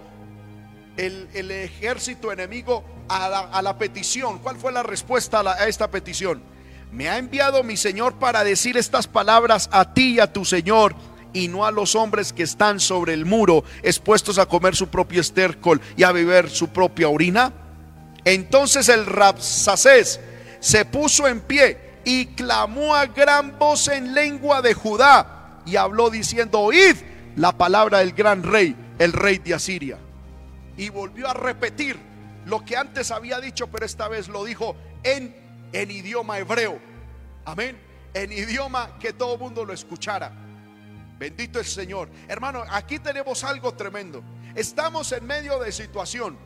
[0.98, 4.40] el, ejército enemigo a la, petición.
[4.40, 6.56] ¿Cuál fue la respuesta a esta petición?
[6.96, 10.96] me ha enviado mi Señor para decir estas palabras a ti y a tu Señor
[11.36, 15.22] y no a los hombres que están sobre el muro expuestos a comer su propio
[15.22, 17.54] estércol y a beber su propia orina?
[18.24, 20.20] Entonces el Rapsacés
[20.60, 26.10] se puso en pie y clamó a gran voz en lengua de Judá y habló
[26.10, 26.96] diciendo, oíd
[27.36, 30.00] la palabra del gran rey, el rey de Asiria.
[30.78, 32.00] Y volvió a repetir
[32.46, 36.80] lo que antes había dicho, pero esta vez lo dijo en en idioma hebreo.
[37.44, 37.78] Amén.
[38.14, 40.32] En idioma que todo mundo lo escuchara.
[41.18, 42.10] Bendito el Señor.
[42.28, 44.24] Hermano, aquí tenemos algo tremendo.
[44.54, 46.38] Estamos en medio de situación.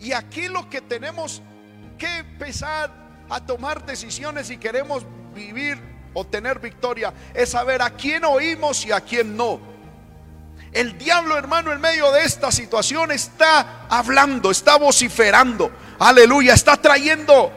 [0.00, 1.42] Y aquí lo que tenemos
[1.98, 2.90] que empezar
[3.28, 5.80] a tomar decisiones y queremos vivir
[6.14, 9.60] o tener victoria es saber a quién oímos y a quién no.
[10.72, 15.70] El diablo, hermano, en medio de esta situación está hablando, está vociferando.
[15.98, 17.52] Aleluya, está trayendo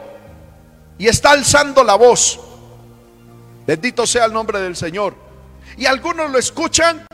[0.98, 2.38] y está alzando la voz.
[3.66, 5.25] Bendito sea el nombre del Señor.
[5.76, 7.06] Y algunos lo escuchan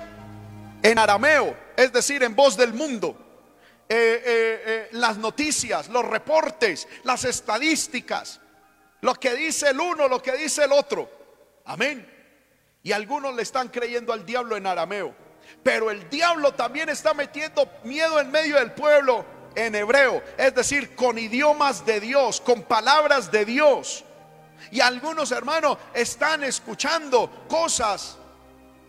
[0.82, 3.16] en arameo, es decir, en voz del mundo.
[3.88, 8.40] Eh, eh, eh, las noticias, los reportes, las estadísticas,
[9.02, 11.10] lo que dice el uno, lo que dice el otro.
[11.64, 12.08] Amén.
[12.82, 15.14] Y algunos le están creyendo al diablo en arameo.
[15.62, 19.24] Pero el diablo también está metiendo miedo en medio del pueblo
[19.54, 24.04] en hebreo, es decir, con idiomas de Dios, con palabras de Dios.
[24.70, 28.16] Y algunos hermanos están escuchando cosas,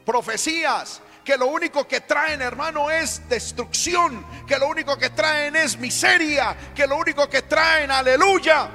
[0.06, 5.78] profecías, que lo único que traen, hermano, es destrucción, que lo único que traen es
[5.78, 8.70] miseria, que lo único que traen, aleluya,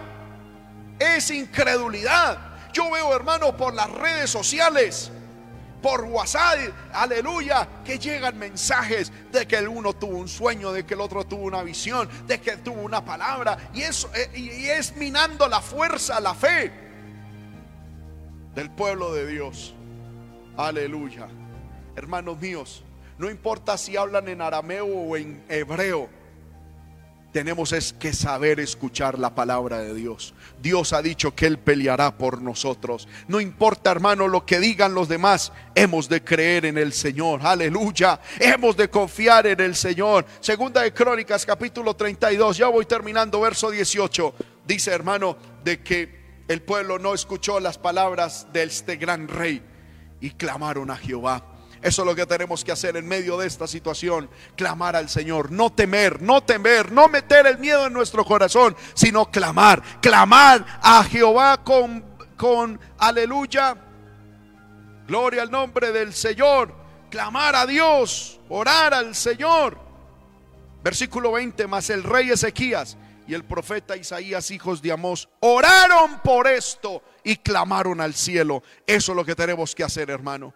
[0.98, 2.38] es incredulidad.
[2.72, 5.10] Yo veo, hermano, por las redes sociales
[5.82, 6.58] por WhatsApp,
[6.92, 11.24] aleluya, que llegan mensajes de que el uno tuvo un sueño, de que el otro
[11.24, 15.60] tuvo una visión, de que tuvo una palabra, y eso eh, y es minando la
[15.60, 16.72] fuerza, la fe
[18.54, 19.74] del pueblo de Dios.
[20.59, 21.28] Aleluya.
[21.94, 22.82] Hermanos míos,
[23.16, 26.09] no importa si hablan en arameo o en hebreo,
[27.32, 30.34] tenemos es que saber escuchar la palabra de Dios.
[30.61, 33.06] Dios ha dicho que Él peleará por nosotros.
[33.28, 37.38] No importa, hermano, lo que digan los demás, hemos de creer en el Señor.
[37.44, 38.18] Aleluya.
[38.40, 40.26] Hemos de confiar en el Señor.
[40.40, 42.56] Segunda de Crónicas, capítulo 32.
[42.56, 44.34] Ya voy terminando, verso 18.
[44.66, 49.62] Dice, hermano, de que el pueblo no escuchó las palabras de este gran rey
[50.20, 51.42] y clamaron a Jehová.
[51.80, 54.28] Eso es lo que tenemos que hacer en medio de esta situación.
[54.56, 55.52] Clamar al Señor.
[55.52, 59.82] No temer, no temer, no meter el miedo en nuestro corazón, sino clamar.
[60.00, 62.04] Clamar a Jehová con,
[62.36, 63.76] con aleluya.
[65.06, 66.74] Gloria al nombre del Señor.
[67.10, 68.40] Clamar a Dios.
[68.48, 69.78] Orar al Señor.
[70.82, 71.66] Versículo 20.
[71.68, 72.96] Más el rey Ezequías
[73.28, 78.62] y el profeta Isaías, hijos de Amós, oraron por esto y clamaron al cielo.
[78.86, 80.54] Eso es lo que tenemos que hacer, hermano.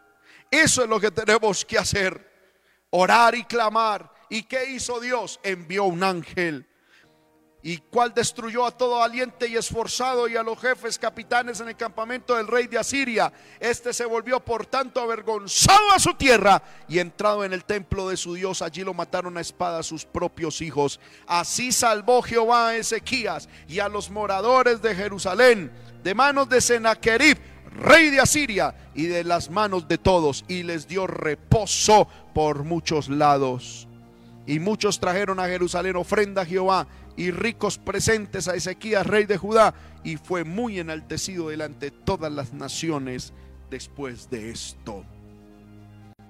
[0.50, 2.32] Eso es lo que tenemos que hacer.
[2.88, 4.10] Orar y clamar.
[4.30, 5.38] ¿Y qué hizo Dios?
[5.42, 6.66] Envió un ángel
[7.62, 11.76] y cual destruyó a todo valiente y esforzado y a los jefes capitanes en el
[11.76, 13.30] campamento del rey de Asiria.
[13.60, 18.16] Este se volvió por tanto avergonzado a su tierra y entrado en el templo de
[18.16, 20.98] su Dios, allí lo mataron a espada a sus propios hijos.
[21.26, 25.70] Así salvó Jehová a Ezequías y a los moradores de Jerusalén
[26.02, 27.38] de manos de Sennacherib,
[27.74, 33.08] rey de Asiria, y de las manos de todos, y les dio reposo por muchos
[33.08, 33.88] lados.
[34.46, 36.86] Y muchos trajeron a Jerusalén ofrenda a Jehová
[37.16, 39.74] y ricos presentes a Ezequías, rey de Judá,
[40.04, 43.32] y fue muy enaltecido delante de todas las naciones
[43.70, 45.04] después de esto.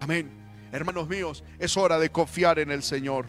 [0.01, 0.31] Amén.
[0.73, 3.27] Hermanos míos, es hora de confiar en el Señor.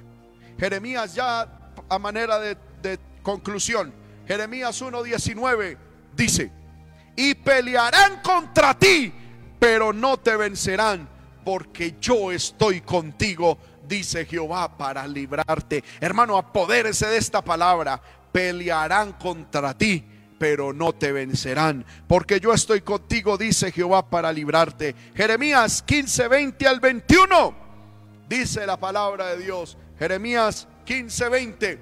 [0.59, 3.93] Jeremías ya a manera de, de conclusión,
[4.27, 5.77] Jeremías 1.19
[6.15, 6.51] dice,
[7.15, 9.11] y pelearán contra ti,
[9.59, 11.07] pero no te vencerán,
[11.43, 13.57] porque yo estoy contigo
[13.87, 15.83] dice Jehová, para librarte.
[15.99, 18.01] Hermano, apodérese de esta palabra.
[18.31, 20.03] Pelearán contra ti,
[20.39, 21.85] pero no te vencerán.
[22.07, 24.95] Porque yo estoy contigo, dice Jehová, para librarte.
[25.15, 27.55] Jeremías 15, 20 al 21.
[28.27, 29.77] Dice la palabra de Dios.
[29.99, 31.79] Jeremías 15, 20.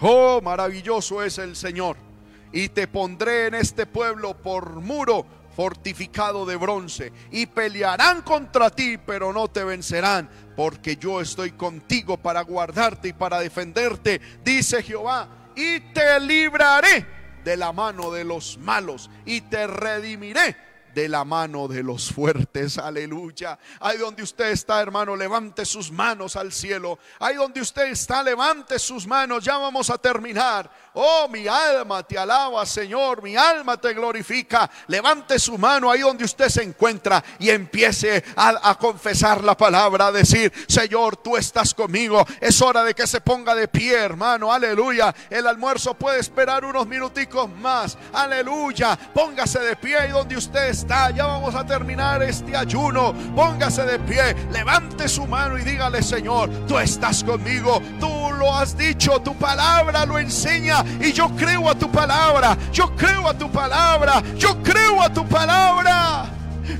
[0.00, 2.07] Oh, maravilloso es el Señor.
[2.52, 8.96] Y te pondré en este pueblo por muro fortificado de bronce, y pelearán contra ti,
[8.96, 15.50] pero no te vencerán, porque yo estoy contigo para guardarte y para defenderte, dice Jehová,
[15.56, 17.04] y te libraré
[17.42, 20.67] de la mano de los malos, y te redimiré
[20.98, 22.76] de la mano de los fuertes.
[22.76, 23.56] Aleluya.
[23.78, 26.98] Ahí donde usted está, hermano, levante sus manos al cielo.
[27.20, 29.44] Ahí donde usted está, levante sus manos.
[29.44, 30.68] Ya vamos a terminar.
[30.94, 33.22] Oh, mi alma te alaba, Señor.
[33.22, 34.68] Mi alma te glorifica.
[34.88, 40.12] Levante su mano ahí donde usted se encuentra y empiece a, confesar la palabra, a
[40.12, 42.26] decir, Señor, tú estás conmigo.
[42.40, 44.52] Es hora de que se ponga de pie, hermano.
[44.52, 45.14] Aleluya.
[45.30, 47.96] El almuerzo puede esperar unos minuticos más.
[48.12, 48.98] Aleluya.
[49.14, 53.12] Póngase de pie ahí donde usted está ya vamos a terminar este ayuno.
[53.34, 57.80] Póngase de pie, levante su mano y dígale, Señor, tú estás conmigo.
[58.00, 58.08] Tú
[58.38, 60.84] lo has dicho, tu palabra lo enseña.
[61.00, 62.56] Y yo creo a tu palabra.
[62.72, 64.22] Yo creo a tu palabra.
[64.36, 66.26] Yo creo a tu palabra.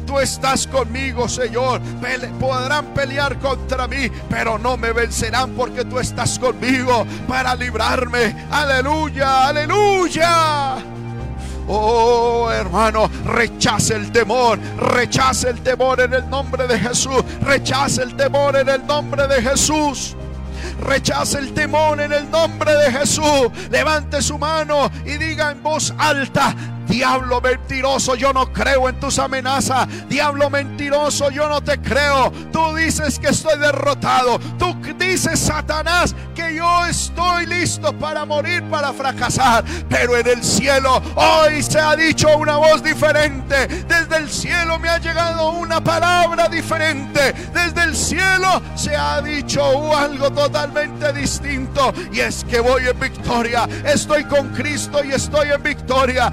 [0.07, 1.81] Tú estás conmigo, Señor.
[2.41, 8.47] podrán pelear contra mí, pero no me vencerán porque tú estás conmigo para librarme.
[8.51, 10.77] Aleluya, aleluya.
[11.69, 18.17] Oh, hermano, rechace el temor, rechace el temor en el nombre de Jesús, rechace el
[18.17, 20.17] temor en el nombre de Jesús.
[20.81, 23.49] Rechace el temor en el nombre de Jesús.
[23.71, 26.55] Levante su mano y diga en voz alta,
[26.89, 29.87] Diablo mentiroso, yo no creo en tus amenazas.
[30.09, 32.33] Diablo mentiroso, yo no te creo.
[32.53, 34.39] Tú dices que estoy derrotado.
[34.59, 39.65] Tú dices, Satanás, que yo estoy listo para morir, para fracasar.
[39.89, 43.67] Pero en el cielo hoy se ha dicho una voz diferente.
[43.67, 47.33] Desde el cielo me ha llegado una palabra diferente.
[47.53, 51.93] Desde el cielo se ha dicho algo totalmente distinto.
[52.13, 53.69] Y es que voy en victoria.
[53.85, 56.31] Estoy con Cristo y estoy en victoria.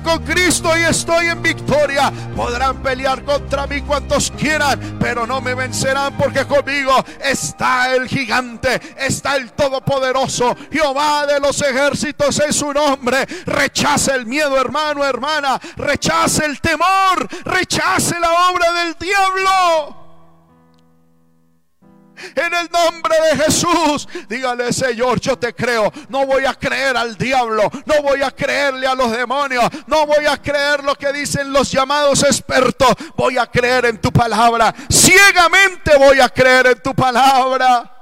[0.00, 2.12] Con Cristo y estoy en victoria.
[2.34, 8.80] Podrán pelear contra mí cuantos quieran, pero no me vencerán porque conmigo está el gigante,
[8.96, 10.56] está el todopoderoso.
[10.70, 13.26] Jehová de los ejércitos es su nombre.
[13.46, 15.60] Rechace el miedo, hermano, hermana.
[15.76, 17.28] Rechace el temor.
[17.44, 20.01] Rechace la obra del diablo.
[22.34, 25.92] En el nombre de Jesús, dígale, Señor, yo te creo.
[26.08, 27.70] No voy a creer al diablo.
[27.86, 29.64] No voy a creerle a los demonios.
[29.86, 32.90] No voy a creer lo que dicen los llamados expertos.
[33.16, 34.74] Voy a creer en tu palabra.
[34.90, 38.01] Ciegamente voy a creer en tu palabra.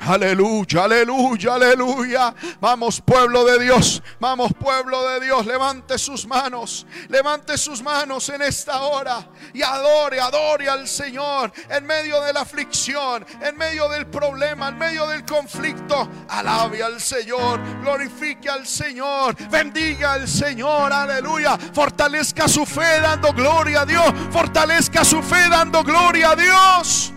[0.00, 2.34] Aleluya, aleluya, aleluya.
[2.60, 5.44] Vamos pueblo de Dios, vamos pueblo de Dios.
[5.44, 11.84] Levante sus manos, levante sus manos en esta hora y adore, adore al Señor en
[11.84, 16.08] medio de la aflicción, en medio del problema, en medio del conflicto.
[16.28, 21.58] Alabe al Señor, glorifique al Señor, bendiga al Señor, aleluya.
[21.58, 27.12] Fortalezca su fe dando gloria a Dios, fortalezca su fe dando gloria a Dios.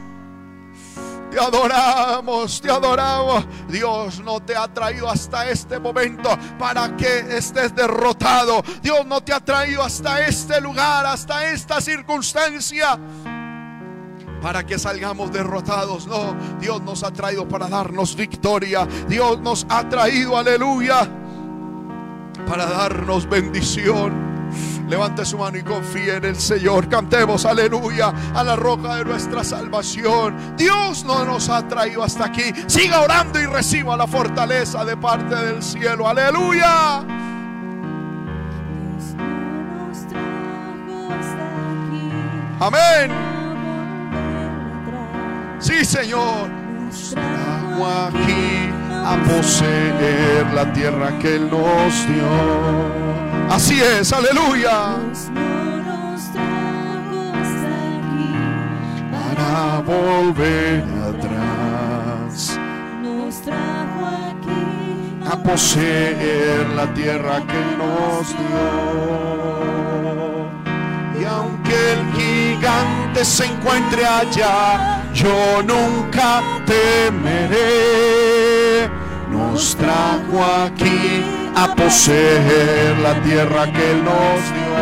[1.32, 3.46] Te adoramos, te adoramos.
[3.70, 8.62] Dios no te ha traído hasta este momento para que estés derrotado.
[8.82, 13.00] Dios no te ha traído hasta este lugar, hasta esta circunstancia
[14.42, 16.08] para que salgamos derrotados.
[16.08, 18.86] No, Dios nos ha traído para darnos victoria.
[19.08, 21.08] Dios nos ha traído, aleluya,
[22.46, 24.31] para darnos bendición.
[24.92, 26.90] Levante su mano y confíe en el Señor.
[26.90, 30.36] Cantemos aleluya a la roca de nuestra salvación.
[30.58, 32.52] Dios no nos ha traído hasta aquí.
[32.68, 36.10] Siga orando y reciba la fortaleza de parte del cielo.
[36.10, 37.06] Aleluya.
[42.60, 43.12] Amén.
[45.60, 46.50] Sí, Señor.
[46.50, 53.31] Nos trajo aquí a poseer la tierra que Él nos dio.
[53.52, 54.96] Así es, aleluya.
[59.12, 62.58] Para volver atrás.
[63.04, 64.64] Nos trajo aquí
[65.30, 68.68] a poseer la tierra que nos dio.
[71.20, 77.60] Y aunque el gigante se encuentre allá, yo nunca temeré.
[79.30, 84.76] Nos trajo aquí a poseer la tierra que Él nos dio.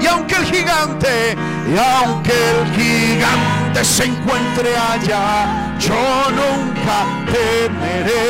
[0.00, 1.36] Y aunque el gigante,
[1.66, 8.26] y aunque el gigante se encuentre allá, yo nunca temeré.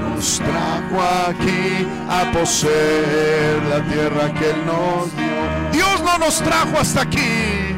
[0.00, 5.40] Nos trajo aquí a poseer la tierra que Él nos dio.
[5.72, 7.70] Dios no nos trajo hasta aquí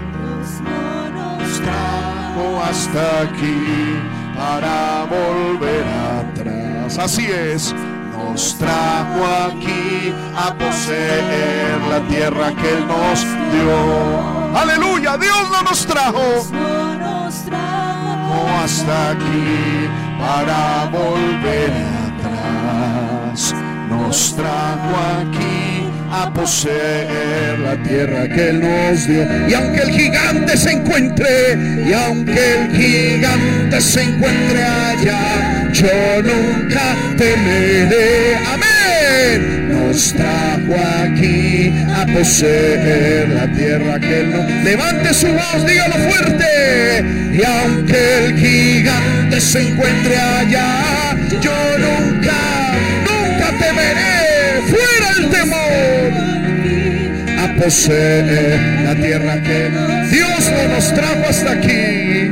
[1.43, 4.01] nos trajo hasta aquí
[4.37, 5.85] para volver
[6.21, 6.99] atrás.
[6.99, 7.75] Así es,
[8.33, 13.21] nos trajo aquí a poseer la tierra que Él nos
[13.53, 14.59] dio.
[14.59, 21.73] Aleluya, Dios no nos trajo no nos trajo hasta aquí para volver
[22.07, 23.55] atrás.
[23.91, 29.25] Nos trajo aquí a poseer la tierra que Él nos dio.
[29.49, 36.97] Y aunque el gigante se encuentre, y aunque el gigante se encuentre allá, yo nunca
[37.17, 38.37] temeré.
[38.47, 39.69] Amén.
[39.71, 47.05] Nos trajo aquí a poseer la tierra que nos Levante su voz, dígalo fuerte.
[47.33, 52.75] Y aunque el gigante se encuentre allá, yo nunca,
[53.09, 54.63] nunca temeré.
[54.69, 56.13] Fuera el temor
[57.39, 59.71] a poseer la tierra que
[60.11, 62.31] Dios no nos trajo hasta aquí.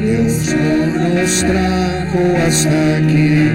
[0.00, 3.50] Dios no nos trajo aquí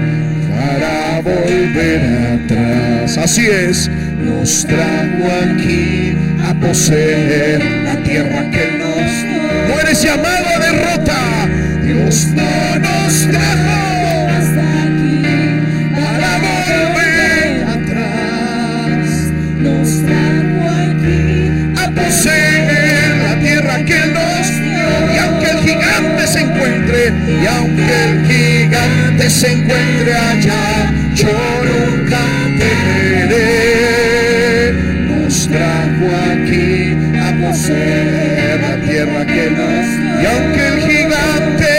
[0.50, 2.00] para volver
[2.44, 3.18] atrás.
[3.18, 10.58] Así es, nos trajo aquí a poseer la tierra que nos no eres llamado a
[10.58, 11.48] derrota.
[11.82, 13.95] Dios no nos trajo
[27.28, 31.28] y aunque el gigante se encuentre allá, yo
[31.64, 32.20] nunca
[32.58, 33.52] temeré.
[35.08, 40.22] Nos trajo aquí a poseer la tierra que nos dio.
[40.22, 41.72] Y aunque el gigante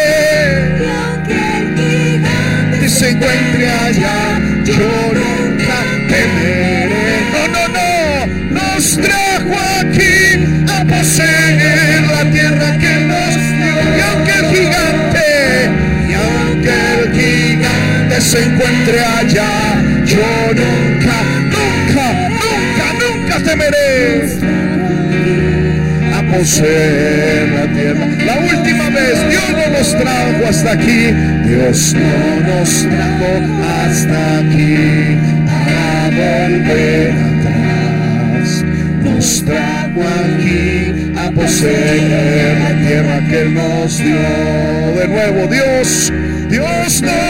[0.80, 5.78] y aunque el gigante se encuentre allá, yo nunca
[6.10, 7.18] temeré.
[7.32, 7.92] No, no, no,
[8.52, 10.18] nos trajo aquí
[10.70, 12.97] a poseer la tierra que
[18.28, 20.18] se encuentre allá, yo
[20.54, 21.18] nunca,
[21.56, 22.08] nunca,
[22.44, 24.38] nunca, nunca temeré
[26.14, 28.06] a poseer la tierra.
[28.26, 31.14] La última vez Dios no nos trajo hasta aquí,
[31.48, 33.32] Dios no nos trajo
[33.64, 35.18] hasta aquí
[35.48, 38.66] para volver atrás.
[39.06, 44.20] Nos trajo aquí a poseer la tierra que nos dio.
[45.00, 46.12] De nuevo, Dios,
[46.50, 47.27] Dios no nos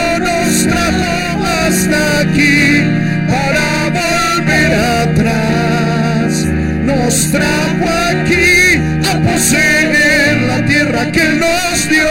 [2.38, 2.84] aquí
[3.28, 6.46] para volver atrás
[6.84, 12.08] nos trajo aquí a poseer la tierra que nos dio.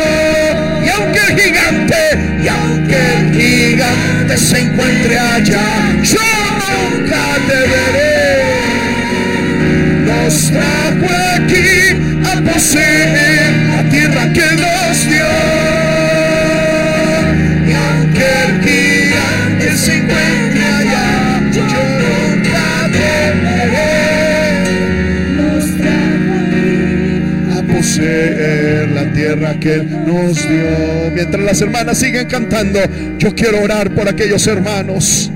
[0.86, 2.02] Y aunque el gigante,
[2.44, 5.68] y aunque el gigante se encuentre allá,
[6.04, 6.20] yo
[6.62, 8.18] nunca te veré.
[10.06, 11.70] Nos trajo aquí
[12.26, 15.47] a poseer la tierra que nos dio.
[21.54, 22.90] Yo nunca
[27.52, 31.12] a poseer la tierra que Él nos dio.
[31.14, 32.80] Mientras las hermanas siguen cantando,
[33.18, 35.32] yo quiero orar por aquellos hermanos.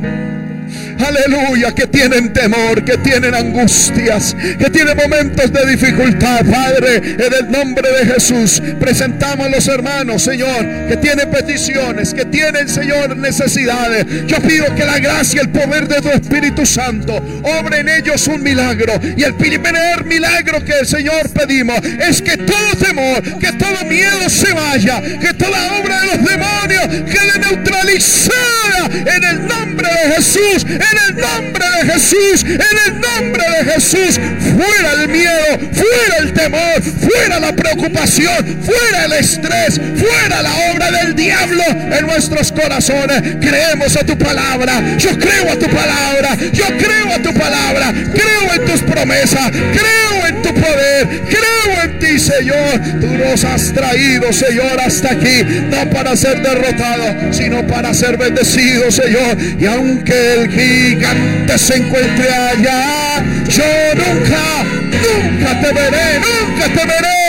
[1.01, 7.51] Aleluya, que tienen temor, que tienen angustias, que tienen momentos de dificultad, Padre, en el
[7.51, 14.05] nombre de Jesús, presentamos a los hermanos, Señor, que tienen peticiones, que tienen, Señor, necesidades.
[14.27, 18.43] Yo pido que la gracia, el poder de tu Espíritu Santo, obre en ellos un
[18.43, 18.93] milagro.
[19.15, 24.29] Y el primer milagro que el Señor pedimos es que todo temor, que todo miedo
[24.29, 30.65] se vaya, que toda obra de los demonios quede neutralizada en el nombre de Jesús,
[30.91, 34.19] en el nombre de Jesús, en el nombre de Jesús.
[34.39, 40.91] Fuera el miedo, fuera el temor, fuera la preocupación, fuera el estrés, fuera la obra
[40.91, 43.21] del diablo en nuestros corazones.
[43.39, 48.53] Creemos a tu palabra, yo creo a tu palabra, yo creo a tu palabra, creo
[48.53, 52.79] en tus promesas, creo en poder, creo en ti, Señor.
[52.99, 58.91] Tú nos has traído, Señor, hasta aquí, no para ser derrotado, sino para ser bendecido,
[58.91, 59.37] Señor.
[59.59, 63.63] Y aunque el gigante se encuentre allá, yo
[63.95, 64.63] nunca,
[65.05, 67.21] nunca te veré, nunca te veré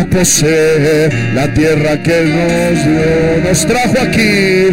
[0.00, 3.48] a poseer la tierra que nos dio.
[3.48, 4.68] Nos trajo aquí,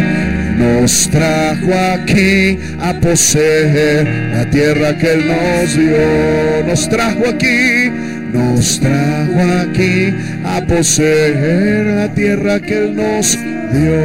[0.62, 6.66] nos trajo aquí a poseer la tierra que Él nos dio.
[6.66, 7.90] Nos trajo aquí,
[8.32, 10.14] nos trajo aquí
[10.44, 13.36] a poseer la tierra que Él nos
[13.72, 14.02] dio.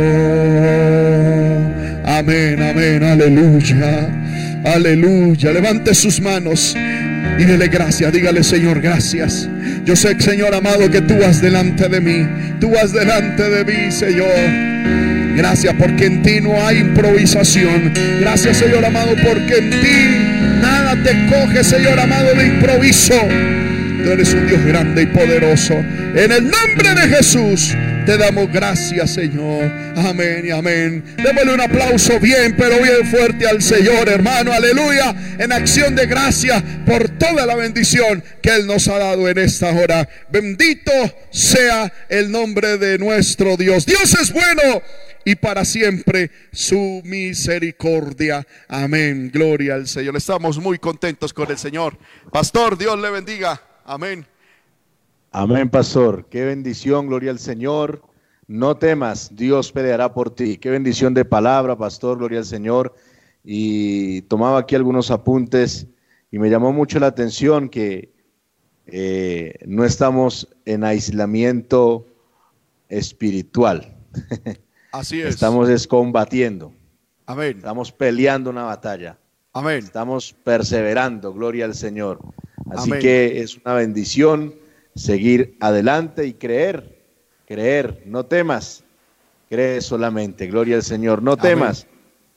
[2.06, 4.10] Amén, amén, aleluya.
[4.64, 5.52] Aleluya.
[5.52, 6.76] Levante sus manos
[7.38, 8.12] y dele gracias.
[8.12, 9.48] Dígale, Señor, gracias.
[9.86, 12.28] Yo sé, Señor amado, que tú vas delante de mí.
[12.60, 14.77] Tú vas delante de mí, Señor.
[15.38, 17.94] Gracias porque en ti no hay improvisación.
[18.20, 23.14] Gracias, Señor amado, porque en ti nada te coge, Señor amado, de improviso.
[24.04, 25.76] Tú eres un Dios grande y poderoso.
[25.76, 27.76] En el nombre de Jesús.
[28.08, 29.70] Te damos gracias, Señor.
[29.98, 31.04] Amén y amén.
[31.22, 34.54] Démosle un aplauso bien, pero bien fuerte al Señor, hermano.
[34.54, 35.14] Aleluya.
[35.38, 39.72] En acción de gracia por toda la bendición que Él nos ha dado en esta
[39.72, 40.08] hora.
[40.32, 40.94] Bendito
[41.32, 43.86] sea el nombre de nuestro Dios.
[43.86, 44.82] Dios es bueno
[45.28, 48.48] y para siempre su misericordia.
[48.70, 49.30] Amén.
[49.30, 50.16] Gloria al Señor.
[50.16, 51.98] Estamos muy contentos con el Señor.
[52.32, 53.62] Pastor, Dios le bendiga.
[53.84, 54.26] Amén.
[55.32, 56.28] Amén, pastor.
[56.30, 58.04] Qué bendición, gloria al Señor.
[58.48, 60.56] No temas, Dios peleará por ti.
[60.56, 62.95] Qué bendición de palabra, pastor, gloria al Señor.
[63.44, 65.88] Y tomaba aquí algunos apuntes
[66.32, 68.14] y me llamó mucho la atención que
[68.86, 72.08] eh, no estamos en aislamiento
[72.88, 73.94] espiritual.
[74.92, 75.36] Así es.
[75.36, 76.74] Estamos es combatiendo.
[77.26, 77.58] Amén.
[77.58, 79.18] Estamos peleando una batalla.
[79.54, 79.80] Amén.
[79.80, 82.20] Estamos perseverando, gloria al Señor.
[82.70, 83.02] Así Amén.
[83.02, 84.54] que es una bendición
[84.98, 87.06] seguir adelante y creer,
[87.46, 88.84] creer, no temas,
[89.50, 91.88] cree solamente, gloria al Señor, no temas,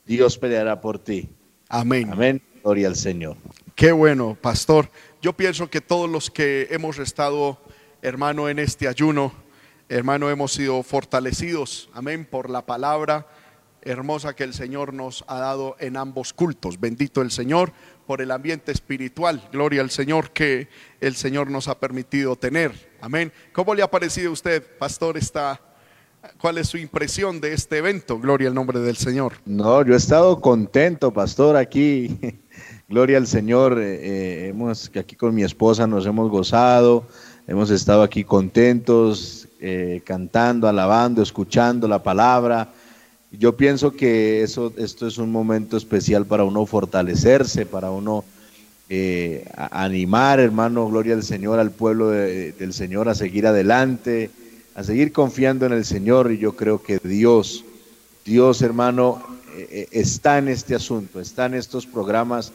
[0.05, 1.29] Dios peleará por ti.
[1.69, 2.09] Amén.
[2.11, 3.37] Amén, gloria al Señor.
[3.75, 4.89] Qué bueno, pastor.
[5.21, 7.59] Yo pienso que todos los que hemos estado,
[8.01, 9.33] hermano, en este ayuno,
[9.91, 13.27] hermano, hemos sido fortalecidos, amén, por la palabra
[13.81, 16.79] hermosa que el Señor nos ha dado en ambos cultos.
[16.79, 17.73] Bendito el Señor
[18.07, 19.49] por el ambiente espiritual.
[19.51, 20.69] Gloria al Señor que
[21.01, 22.71] el Señor nos ha permitido tener.
[23.01, 23.33] Amén.
[23.51, 25.59] ¿Cómo le ha parecido a usted, pastor, esta,
[26.39, 28.17] cuál es su impresión de este evento?
[28.17, 29.33] Gloria al nombre del Señor.
[29.45, 32.17] No, yo he estado contento, pastor, aquí.
[32.87, 33.79] Gloria al Señor.
[33.79, 37.07] eh, eh, hemos aquí con mi esposa nos hemos gozado,
[37.47, 42.69] hemos estado aquí contentos, eh, cantando, alabando, escuchando la palabra.
[43.31, 48.25] Yo pienso que eso, esto es un momento especial para uno fortalecerse, para uno
[48.89, 54.29] eh, animar, hermano, gloria al Señor, al pueblo de- del Señor a seguir adelante,
[54.75, 56.31] a seguir confiando en el Señor.
[56.31, 57.63] Y yo creo que Dios,
[58.25, 59.23] Dios, hermano,
[59.55, 62.51] eh, está en este asunto, está en estos programas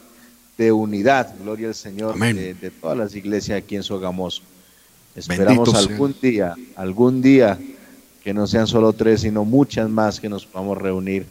[0.59, 4.43] de unidad, gloria al Señor, de, de todas las iglesias aquí en Sogamoso.
[5.17, 5.91] Esperamos Bendito sea.
[5.91, 7.59] algún día, algún día
[8.23, 11.25] que no sean solo tres, sino muchas más que nos podamos reunir.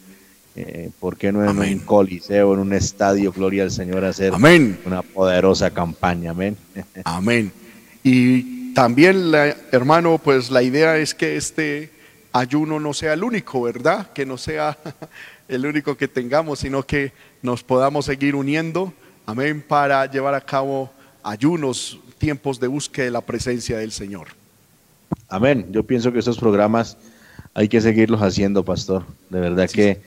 [0.57, 1.75] Eh, ¿Por qué no en Amén.
[1.75, 4.79] un coliseo, en un estadio, gloria al Señor, hacer Amén.
[4.87, 6.31] una poderosa campaña?
[6.31, 6.57] Amén.
[7.05, 7.53] Amén.
[8.03, 11.91] Y también, la- hermano, pues la idea es que este
[12.33, 14.11] ayuno no sea el único, ¿verdad?
[14.13, 14.77] Que no sea
[15.49, 18.93] el único que tengamos, sino que nos podamos seguir uniendo,
[19.27, 20.91] amén, para llevar a cabo
[21.31, 24.28] ayunos, tiempos de búsqueda de la presencia del Señor.
[25.28, 25.66] Amén.
[25.70, 26.97] Yo pienso que estos programas
[27.55, 29.05] hay que seguirlos haciendo, pastor.
[29.31, 30.01] De verdad Sí, que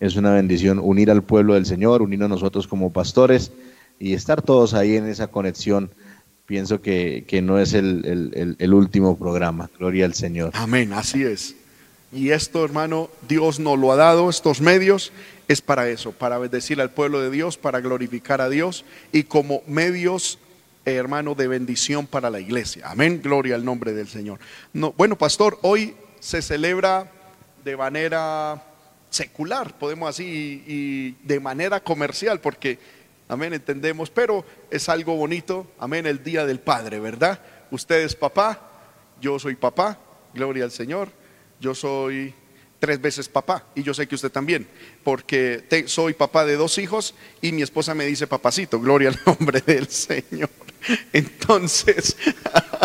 [0.00, 3.52] es una bendición unir al pueblo del Señor, unirnos nosotros como pastores
[3.98, 5.90] y estar todos ahí en esa conexión.
[6.46, 9.70] Pienso que, que no es el, el- el- el último programa.
[9.78, 10.50] Gloria al Señor.
[10.54, 11.54] Amén, así es.
[12.12, 15.12] Y esto, hermano, Dios nos lo ha dado, estos medios,
[15.46, 19.62] es para eso, para bendecir al pueblo de Dios, para glorificar a Dios y como
[19.68, 20.38] medios,
[20.94, 22.84] hermano, de bendición para la iglesia.
[22.88, 24.40] Amén, gloria al nombre del Señor.
[24.72, 27.10] No, bueno, pastor, hoy se celebra
[27.64, 28.62] de manera
[29.10, 32.78] secular, podemos así, y, y de manera comercial, porque,
[33.28, 37.40] amén, entendemos, pero es algo bonito, amén, el Día del Padre, ¿verdad?
[37.70, 38.60] Usted es papá,
[39.20, 39.98] yo soy papá,
[40.34, 41.10] gloria al Señor,
[41.60, 42.34] yo soy
[42.80, 44.66] tres veces papá y yo sé que usted también,
[45.04, 49.60] porque soy papá de dos hijos y mi esposa me dice papacito, gloria al nombre
[49.66, 50.50] del Señor.
[51.12, 52.16] Entonces,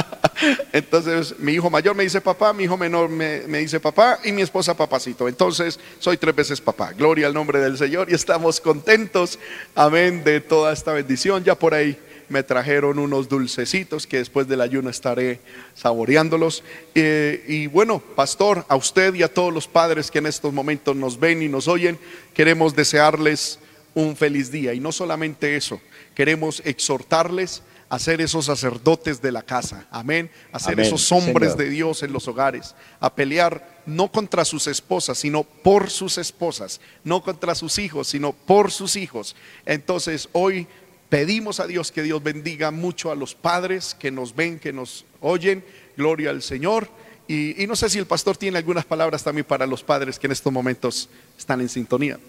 [0.74, 4.34] entonces mi hijo mayor me dice papá, mi hijo menor me, me dice papá y
[4.34, 5.30] mi esposa papacito.
[5.30, 9.40] Entonces soy tres veces papá, gloria al nombre del Señor y estamos contentos,
[9.74, 11.44] amén, de toda esta bendición.
[11.46, 11.98] Ya por ahí
[12.30, 15.40] me trajeron unos dulcecitos que después del ayuno estaré
[15.74, 16.64] saboreándolos.
[16.94, 20.96] Eh, y bueno, pastor, a usted y a todos los padres que en estos momentos
[20.96, 22.00] nos ven y nos oyen,
[22.34, 23.60] queremos desearles
[23.94, 24.74] un feliz día.
[24.74, 25.82] Y no solamente eso,
[26.14, 31.52] queremos exhortarles a ser esos sacerdotes de la casa, amén, a ser Amén, esos hombres
[31.52, 31.66] Señor.
[31.66, 36.82] de Dios en los hogares, a pelear no contra sus esposas, sino por sus esposas,
[37.04, 39.36] no contra sus hijos, sino por sus hijos.
[39.66, 40.68] Entonces, hoy
[41.10, 45.06] pedimos a Dios que Dios bendiga mucho a los padres que nos ven, que nos
[45.22, 45.64] oyen,
[45.98, 46.88] gloria al Señor.
[47.28, 50.28] Y, y no sé si el pastor tiene algunas palabras también para los padres que
[50.28, 52.20] en estos momentos están en sintonía.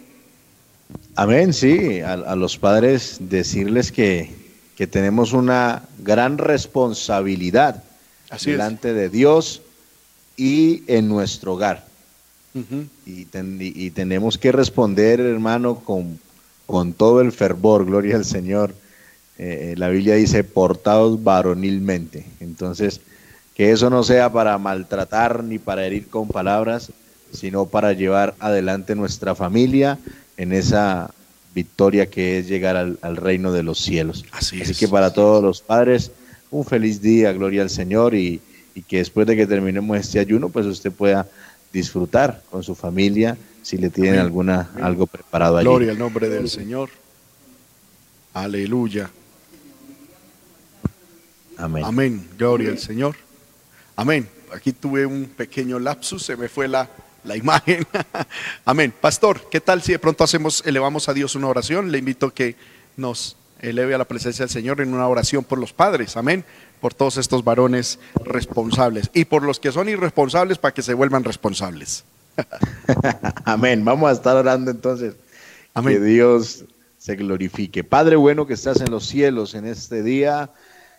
[1.15, 4.31] Amén, sí, a, a los padres decirles que,
[4.77, 7.83] que tenemos una gran responsabilidad
[8.31, 8.57] Así es.
[8.57, 9.63] delante de Dios
[10.37, 11.87] y en nuestro hogar.
[13.31, 16.19] Ten- y tenemos que responder, hermano, con,
[16.67, 18.75] con todo el fervor, gloria al Señor.
[19.39, 22.27] Eh, la Biblia dice, portados varonilmente.
[22.41, 23.01] Entonces,
[23.55, 26.91] que eso no sea para maltratar ni para herir con palabras,
[27.33, 29.99] sino para llevar adelante nuestra familia
[30.37, 31.11] en esa
[31.55, 34.25] victoria que es llegar al, al reino de los cielos.
[34.33, 34.79] Así Así es.
[34.79, 36.11] que para todos los padres,
[36.51, 38.41] un feliz día, gloria al Señor, y,
[38.75, 41.27] y que después de que terminemos este ayuno, pues usted pueda
[41.73, 43.37] disfrutar con su familia,
[43.67, 44.27] si le tienen Amén.
[44.27, 45.65] alguna algo preparado allí.
[45.65, 46.89] Gloria al nombre del Señor.
[48.33, 49.11] Aleluya.
[51.57, 51.85] Amén.
[51.85, 52.29] Amén.
[52.39, 53.17] Gloria al Señor.
[53.97, 54.29] Amén.
[54.55, 56.89] Aquí tuve un pequeño lapsus, se me fue la,
[57.25, 57.85] la imagen.
[58.65, 58.95] Amén.
[59.01, 61.91] Pastor, ¿qué tal si de pronto hacemos, elevamos a Dios una oración?
[61.91, 62.55] Le invito a que
[62.97, 66.17] nos eleve a la presencia del Señor en una oración por los padres.
[66.17, 66.45] Amén.
[66.81, 71.25] Por todos estos varones responsables y por los que son irresponsables para que se vuelvan
[71.25, 72.05] responsables.
[73.45, 73.85] Amén.
[73.85, 75.15] Vamos a estar orando entonces.
[75.75, 75.95] Amén.
[75.95, 76.65] Que Dios
[76.99, 77.85] se glorifique.
[77.85, 80.51] Padre bueno que estás en los cielos en este día,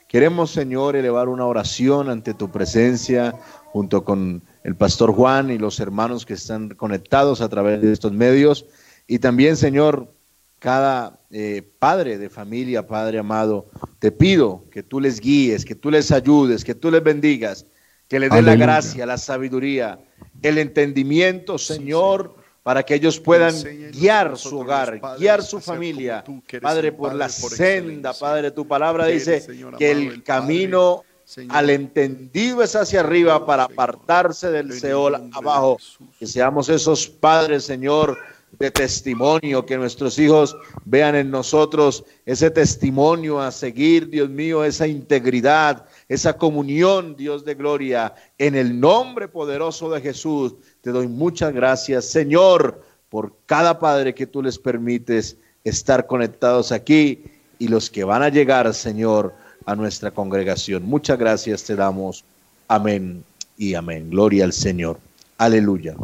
[0.08, 3.36] queremos, Señor, elevar una oración ante tu presencia
[3.66, 8.14] junto con el pastor Juan y los hermanos que están conectados a través de estos
[8.14, 8.66] medios.
[9.08, 10.14] Y también, Señor,
[10.60, 13.68] cada eh, padre de familia, Padre amado,
[14.00, 17.66] te pido que tú les guíes, que tú les ayudes, que tú les bendigas,
[18.08, 20.00] que les des la gracia, la sabiduría,
[20.42, 23.56] el entendimiento, Señor, para que ellos puedan
[23.94, 26.24] guiar su hogar, padres, guiar su familia.
[26.26, 28.14] tú, Padre, por padre la por senda.
[28.14, 31.56] Padre, tu palabra dice Señor que el el camino Señor.
[31.56, 35.78] al entendido es hacia arriba para apartarse del Seol abajo.
[36.20, 38.18] Que seamos esos padres, Señor,
[38.60, 44.88] de testimonio, que nuestros hijos vean en nosotros ese testimonio a seguir, Dios mío, esa
[44.88, 48.16] integridad, esa comunión, Dios de gloria.
[48.38, 54.28] En el nombre poderoso de Jesús, te doy muchas gracias, Señor, por cada padre que
[54.28, 57.24] tú les permites estar conectados aquí
[57.60, 59.34] y los que van a llegar, Señor,
[59.66, 60.84] a nuestra congregación.
[60.84, 62.24] Muchas gracias te damos.
[62.68, 63.24] Amén
[63.58, 64.10] y amén.
[64.10, 65.00] Gloria al Señor.
[65.38, 65.96] Aleluya.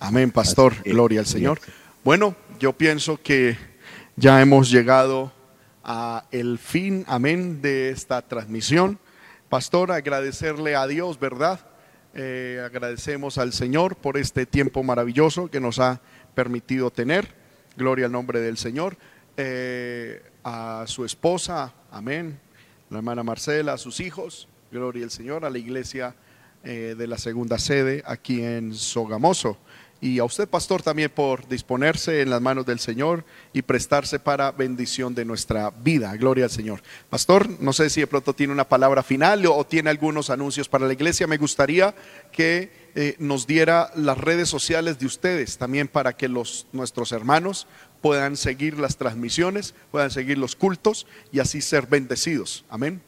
[0.00, 0.74] Amén, pastor.
[0.84, 1.26] Gloria al.
[1.26, 1.60] Señor.
[2.02, 3.56] Bueno, yo pienso que
[4.16, 5.32] ya hemos llegado
[5.82, 8.98] a el fin, amén, de esta transmisión.
[9.54, 11.60] Pastor, agradecerle a Dios, ¿verdad?
[12.12, 16.00] Eh, agradecemos al Señor por este tiempo maravilloso que nos ha
[16.34, 17.28] permitido tener.
[17.76, 18.96] Gloria al nombre del Señor.
[19.36, 22.40] Eh, a su esposa, amén.
[22.90, 24.48] La hermana Marcela, a sus hijos.
[24.72, 25.44] Gloria al Señor.
[25.44, 26.16] A la iglesia
[26.64, 29.56] eh, de la segunda sede aquí en Sogamoso.
[30.00, 34.52] Y a usted, pastor, también por disponerse en las manos del Señor y prestarse para
[34.52, 36.14] bendición de nuestra vida.
[36.16, 36.82] Gloria al Señor.
[37.08, 40.86] Pastor, no sé si de pronto tiene una palabra final o tiene algunos anuncios para
[40.86, 41.26] la iglesia.
[41.26, 41.94] Me gustaría
[42.32, 47.66] que eh, nos diera las redes sociales de ustedes también para que los, nuestros hermanos
[48.02, 52.64] puedan seguir las transmisiones, puedan seguir los cultos y así ser bendecidos.
[52.68, 53.00] Amén.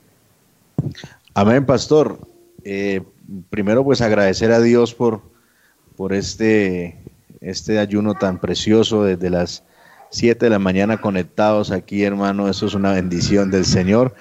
[1.34, 2.26] Amén, pastor.
[2.64, 3.02] Eh,
[3.50, 5.35] primero, pues agradecer a Dios por,
[5.96, 6.96] por este
[7.40, 9.62] este ayuno tan precioso desde las
[10.10, 12.48] 7 de la mañana conectados aquí, hermano.
[12.48, 14.14] Eso es una bendición del Señor.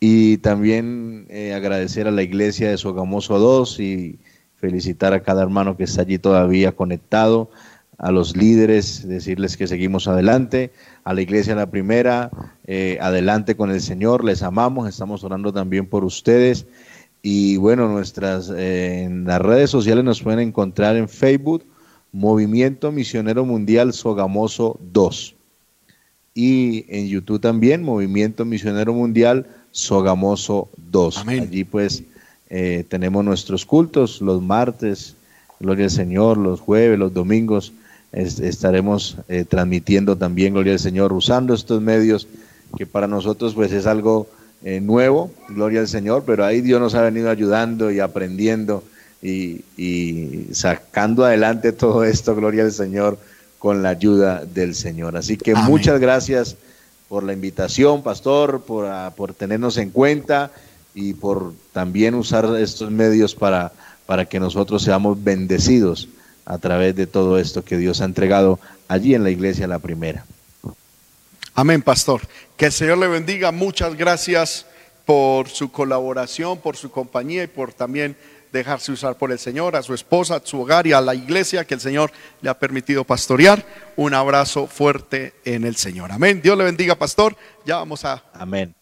[0.00, 4.18] Y también eh, agradecer a la iglesia de Sogamoso 2 y
[4.56, 7.50] felicitar a cada hermano que está allí todavía conectado,
[7.98, 10.72] a los líderes, decirles que seguimos adelante,
[11.04, 12.30] a la iglesia la primera,
[12.66, 16.66] eh, adelante con el Señor, les amamos, estamos orando también por ustedes.
[17.26, 21.64] Y bueno, nuestras eh, en las redes sociales nos pueden encontrar en Facebook,
[22.12, 25.34] Movimiento Misionero Mundial Sogamoso 2.
[26.34, 31.16] Y en YouTube también, Movimiento Misionero Mundial Sogamoso 2.
[31.18, 31.44] Amén.
[31.44, 32.02] Allí pues
[32.50, 35.16] eh, tenemos nuestros cultos los martes,
[35.60, 37.72] Gloria al Señor, los jueves, los domingos.
[38.12, 42.28] es- estaremos eh, transmitiendo también, Gloria al Señor, usando estos medios
[42.76, 44.28] que para nosotros pues es algo
[44.64, 48.82] eh, nuevo, Gloria al Señor, pero ahí Dios nos ha venido ayudando y aprendiendo
[49.22, 53.18] y, y sacando adelante todo esto, Gloria al Señor,
[53.58, 55.16] con la ayuda del Señor.
[55.16, 55.64] Así que Amén.
[55.66, 56.56] muchas gracias
[57.08, 60.50] por la invitación, pastor, por, ah, por tenernos en cuenta
[60.94, 63.72] y por también usar estos medios para,
[64.06, 66.08] para que nosotros seamos bendecidos
[66.46, 68.58] a través de todo esto que Dios ha entregado
[68.88, 70.24] allí en la iglesia la primera.
[71.56, 72.20] Amén, pastor.
[72.56, 73.52] Que el Señor le bendiga.
[73.52, 74.66] Muchas gracias
[75.04, 78.16] por su colaboración, por su compañía y por también
[78.52, 81.64] dejarse usar por el Señor, a su esposa, a su hogar y a la iglesia
[81.64, 82.10] que el Señor
[82.40, 83.64] le ha permitido pastorear.
[83.94, 86.10] Un abrazo fuerte en el Señor.
[86.10, 86.42] Amén.
[86.42, 87.36] Dios le bendiga, pastor.
[87.64, 88.74] Ya vamos a Amén.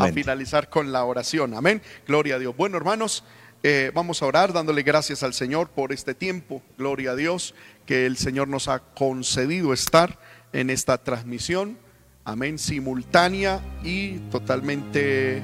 [0.00, 1.54] a finalizar con la oración.
[1.54, 1.80] Amén.
[2.08, 2.56] Gloria a Dios.
[2.56, 3.22] Bueno, hermanos,
[3.62, 6.60] eh, vamos a orar dándole gracias al Señor por este tiempo.
[6.76, 7.54] Gloria a Dios
[7.84, 10.18] que el Señor nos ha concedido estar
[10.52, 11.85] en esta transmisión.
[12.26, 12.58] Amén.
[12.58, 15.40] Simultánea y totalmente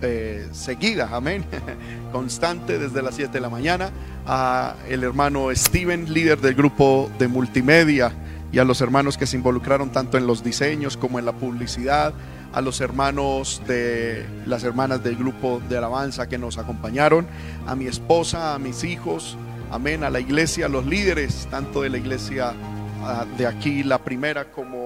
[0.00, 1.10] eh, seguida.
[1.12, 1.44] Amén.
[2.12, 3.90] Constante desde las 7 de la mañana.
[4.24, 8.12] A el hermano Steven, líder del grupo de multimedia.
[8.52, 12.14] Y a los hermanos que se involucraron tanto en los diseños como en la publicidad
[12.52, 17.26] a los hermanos de las hermanas del grupo de alabanza que nos acompañaron,
[17.66, 19.36] a mi esposa, a mis hijos,
[19.70, 22.54] amén, a la iglesia, a los líderes, tanto de la iglesia
[23.02, 24.85] ah, de aquí, la primera, como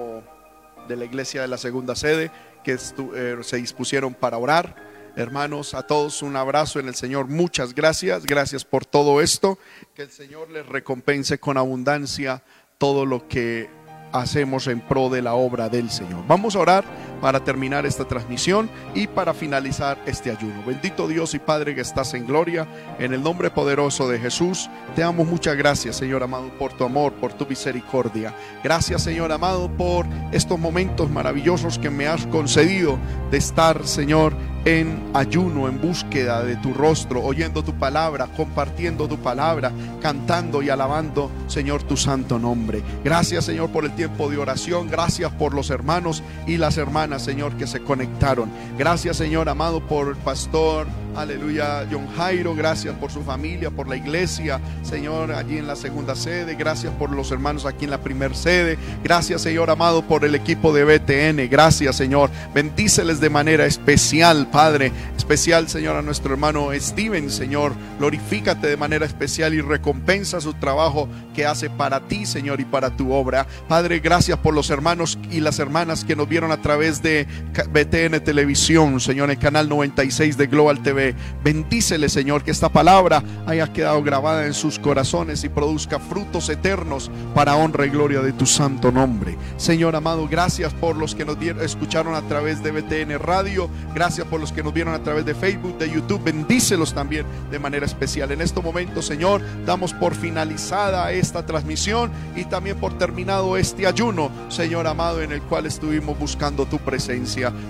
[0.87, 2.31] de la iglesia de la segunda sede,
[2.63, 4.75] que eh, se dispusieron para orar.
[5.15, 7.27] Hermanos, a todos un abrazo en el Señor.
[7.27, 8.25] Muchas gracias.
[8.25, 9.59] Gracias por todo esto.
[9.93, 12.43] Que el Señor les recompense con abundancia
[12.77, 13.69] todo lo que
[14.13, 16.25] hacemos en pro de la obra del Señor.
[16.27, 16.85] Vamos a orar
[17.21, 20.63] para terminar esta transmisión y para finalizar este ayuno.
[20.65, 22.67] Bendito Dios y Padre que estás en gloria,
[22.99, 27.13] en el nombre poderoso de Jesús, te damos muchas gracias, Señor amado, por tu amor,
[27.13, 28.33] por tu misericordia.
[28.63, 32.97] Gracias, Señor amado, por estos momentos maravillosos que me has concedido
[33.29, 34.33] de estar, Señor,
[34.65, 39.71] en ayuno, en búsqueda de tu rostro, oyendo tu palabra, compartiendo tu palabra,
[40.01, 42.83] cantando y alabando, Señor, tu santo nombre.
[43.03, 44.89] Gracias, Señor, por el tiempo de oración.
[44.89, 48.49] Gracias por los hermanos y las hermanas, Señor, que se conectaron.
[48.77, 50.87] Gracias, Señor, amado, por el pastor.
[51.15, 56.15] Aleluya, John Jairo, gracias por su familia, por la iglesia, Señor, allí en la segunda
[56.15, 60.35] sede, gracias por los hermanos aquí en la primera sede, gracias, Señor amado, por el
[60.35, 66.69] equipo de BTN, gracias, Señor, bendíceles de manera especial, Padre, especial, Señor, a nuestro hermano
[66.73, 72.61] Steven, Señor, glorifícate de manera especial y recompensa su trabajo que hace para ti, Señor,
[72.61, 73.47] y para tu obra.
[73.67, 77.27] Padre, gracias por los hermanos y las hermanas que nos vieron a través de
[77.71, 81.15] BTN Televisión, Señor, el canal 96 de Global TV.
[81.43, 87.11] Bendícele, Señor, que esta palabra haya quedado grabada en sus corazones y produzca frutos eternos
[87.33, 89.37] para honra y gloria de tu santo nombre.
[89.57, 94.39] Señor amado, gracias por los que nos escucharon a través de BTN Radio, gracias por
[94.39, 96.23] los que nos vieron a través de Facebook, de YouTube.
[96.23, 98.31] Bendícelos también de manera especial.
[98.31, 104.29] En este momento, Señor, damos por finalizada esta transmisión y también por terminado este ayuno,
[104.49, 106.90] Señor amado, en el cual estuvimos buscando tu presencia.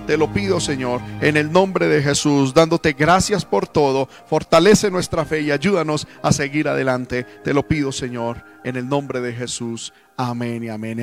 [0.06, 4.08] Te lo pido, Señor, en el nombre de Jesús, dándote gracias por todo.
[4.26, 7.24] Fortalece nuestra fe y ayúdanos a seguir adelante.
[7.44, 9.92] Te lo pido, Señor, en el nombre de Jesús.
[10.16, 10.98] Amén y amén.